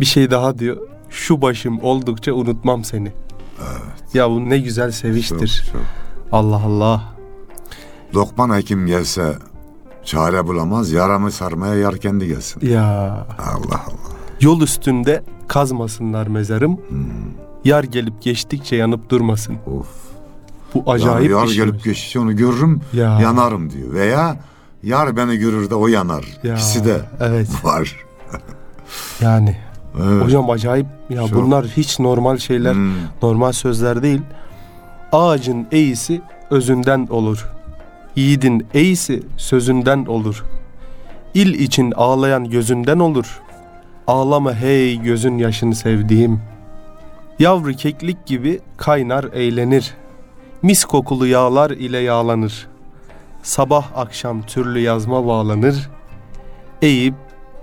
Bir 0.00 0.04
şey 0.04 0.30
daha 0.30 0.58
diyor. 0.58 0.76
Şu 1.10 1.42
başım 1.42 1.80
oldukça 1.82 2.32
unutmam 2.32 2.84
seni. 2.84 3.12
Ya 4.14 4.30
bu 4.30 4.50
ne 4.50 4.58
güzel 4.58 4.86
çok, 4.86 4.94
seviştir. 4.94 5.68
çok. 5.72 5.80
Allah 6.32 6.62
Allah. 6.66 7.02
Lokman 8.14 8.56
Hekim 8.56 8.86
gelse 8.86 9.34
çare 10.04 10.46
bulamaz. 10.46 10.92
Yaramı 10.92 11.30
sarmaya 11.30 11.74
yar 11.74 11.96
kendi 11.96 12.26
gelsin. 12.26 12.66
Ya 12.66 12.84
Allah 13.38 13.80
Allah. 13.86 14.14
yol 14.40 14.60
üstünde 14.60 15.22
kazmasınlar 15.48 16.26
mezarım. 16.26 16.80
Yar 17.64 17.84
gelip 17.84 18.22
geçtikçe 18.22 18.76
yanıp 18.76 19.10
durmasın. 19.10 19.56
Of. 19.78 19.86
Bu 20.74 20.90
acayip 20.92 21.30
yani 21.30 21.38
yar 21.40 21.48
bir 21.48 21.52
şey. 21.54 21.64
gelip 21.64 21.84
geçişi 21.84 22.18
onu 22.18 22.36
görürüm 22.36 22.80
Ya. 22.92 23.20
yanarım 23.20 23.70
diyor. 23.70 23.94
Veya 23.94 24.36
yar 24.82 25.16
beni 25.16 25.36
görür 25.36 25.70
de 25.70 25.74
o 25.74 25.86
yanar. 25.88 26.24
Ya, 26.42 26.54
İkisi 26.54 26.84
de 26.84 27.00
Evet 27.20 27.48
var. 27.64 27.96
yani. 29.20 29.56
Evet. 30.02 30.24
Hocam 30.24 30.50
acayip 30.50 30.86
ya 31.10 31.26
Çok. 31.28 31.32
bunlar 31.42 31.66
hiç 31.66 31.98
normal 32.00 32.36
şeyler, 32.38 32.74
Hmm. 32.74 32.92
normal 33.22 33.52
sözler 33.52 34.02
değil. 34.02 34.20
Ağacın 35.12 35.66
eğisi 35.72 36.22
özünden 36.50 37.06
olur. 37.10 37.48
Yiğidin 38.16 38.66
eğisi 38.74 39.22
sözünden 39.36 40.04
olur. 40.04 40.44
İl 41.34 41.54
için 41.54 41.92
ağlayan 41.96 42.50
gözünden 42.50 42.98
olur. 42.98 43.40
Ağlama 44.06 44.54
hey 44.54 45.00
gözün 45.02 45.38
yaşını 45.38 45.74
sevdiğim. 45.74 46.40
Yavru 47.38 47.72
keklik 47.72 48.26
gibi 48.26 48.60
kaynar 48.76 49.24
eğlenir. 49.24 49.94
Mis 50.62 50.84
kokulu 50.84 51.26
yağlar 51.26 51.70
ile 51.70 51.98
yağlanır. 51.98 52.66
Sabah 53.42 53.86
akşam 53.96 54.42
türlü 54.42 54.80
yazma 54.80 55.26
bağlanır. 55.26 55.90
Eğip 56.82 57.14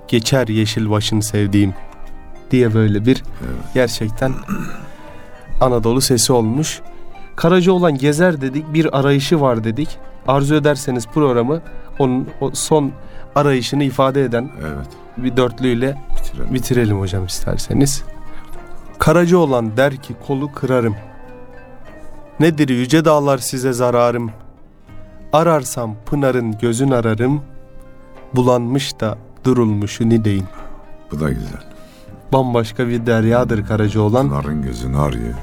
geçer 0.07 0.47
yeşil 0.47 0.89
başın 0.89 1.19
sevdiğim 1.19 1.73
diye 2.51 2.73
böyle 2.73 3.05
bir 3.05 3.23
gerçekten 3.73 4.34
Anadolu 5.62 6.01
sesi 6.01 6.34
olmuş. 6.34 6.81
Karacaoğlan 7.36 7.97
gezer 7.97 8.41
dedik, 8.41 8.73
bir 8.73 8.99
arayışı 8.99 9.41
var 9.41 9.63
dedik. 9.63 9.97
Arzu 10.27 10.55
ederseniz 10.55 11.07
programı 11.07 11.62
onun 11.99 12.27
o 12.41 12.51
son 12.51 12.91
arayışını 13.36 13.84
ifade 13.84 14.23
eden 14.23 14.49
Evet. 14.62 14.88
bir 15.17 15.38
dörtlüyle 15.38 15.97
Bitirelim. 16.17 16.53
bitirelim 16.53 16.99
hocam 16.99 17.25
isterseniz. 17.25 18.03
Karacaoğlan 19.01 19.77
der 19.77 19.95
ki 19.95 20.15
kolu 20.27 20.51
kırarım. 20.51 20.95
Nedir 22.39 22.69
yüce 22.69 23.05
dağlar 23.05 23.37
size 23.37 23.73
zararım. 23.73 24.31
Ararsam 25.33 25.95
Pınar'ın 26.05 26.57
gözün 26.57 26.91
ararım. 26.91 27.41
Bulanmış 28.35 28.99
da 28.99 29.17
durulmuşu 29.43 30.09
ni 30.09 30.25
deyin. 30.25 30.45
Bu 31.11 31.19
da 31.19 31.29
güzel. 31.29 31.63
Bambaşka 32.33 32.87
bir 32.87 33.05
deryadır 33.05 33.65
Karacaoğlan. 33.65 34.29
Pınar'ın 34.29 34.61
gözünü 34.61 34.97
arıyor. 34.97 35.33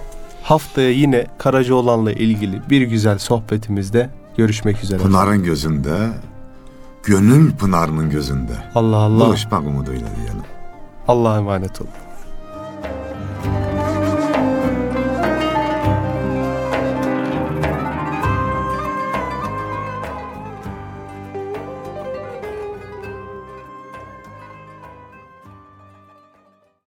Haftaya 0.42 0.90
yine 0.90 1.27
Karacaoğlan'la 1.38 2.12
ilgili 2.12 2.61
bir 2.71 2.83
güzel 2.83 3.18
sohbetimizde 3.18 4.11
görüşmek 4.37 4.85
üzere. 4.85 5.03
Pınar'ın 5.03 5.42
gözünde, 5.42 6.09
gönül 7.03 7.53
Pınar'ın 7.53 8.11
gözünde. 8.11 8.53
Allah 8.75 8.97
Allah. 8.97 9.27
Buluşmak 9.27 9.61
umuduyla 9.61 10.07
diyelim. 10.16 10.42
Allah'a 11.09 11.37
emanet 11.37 11.81
olun. 11.81 11.90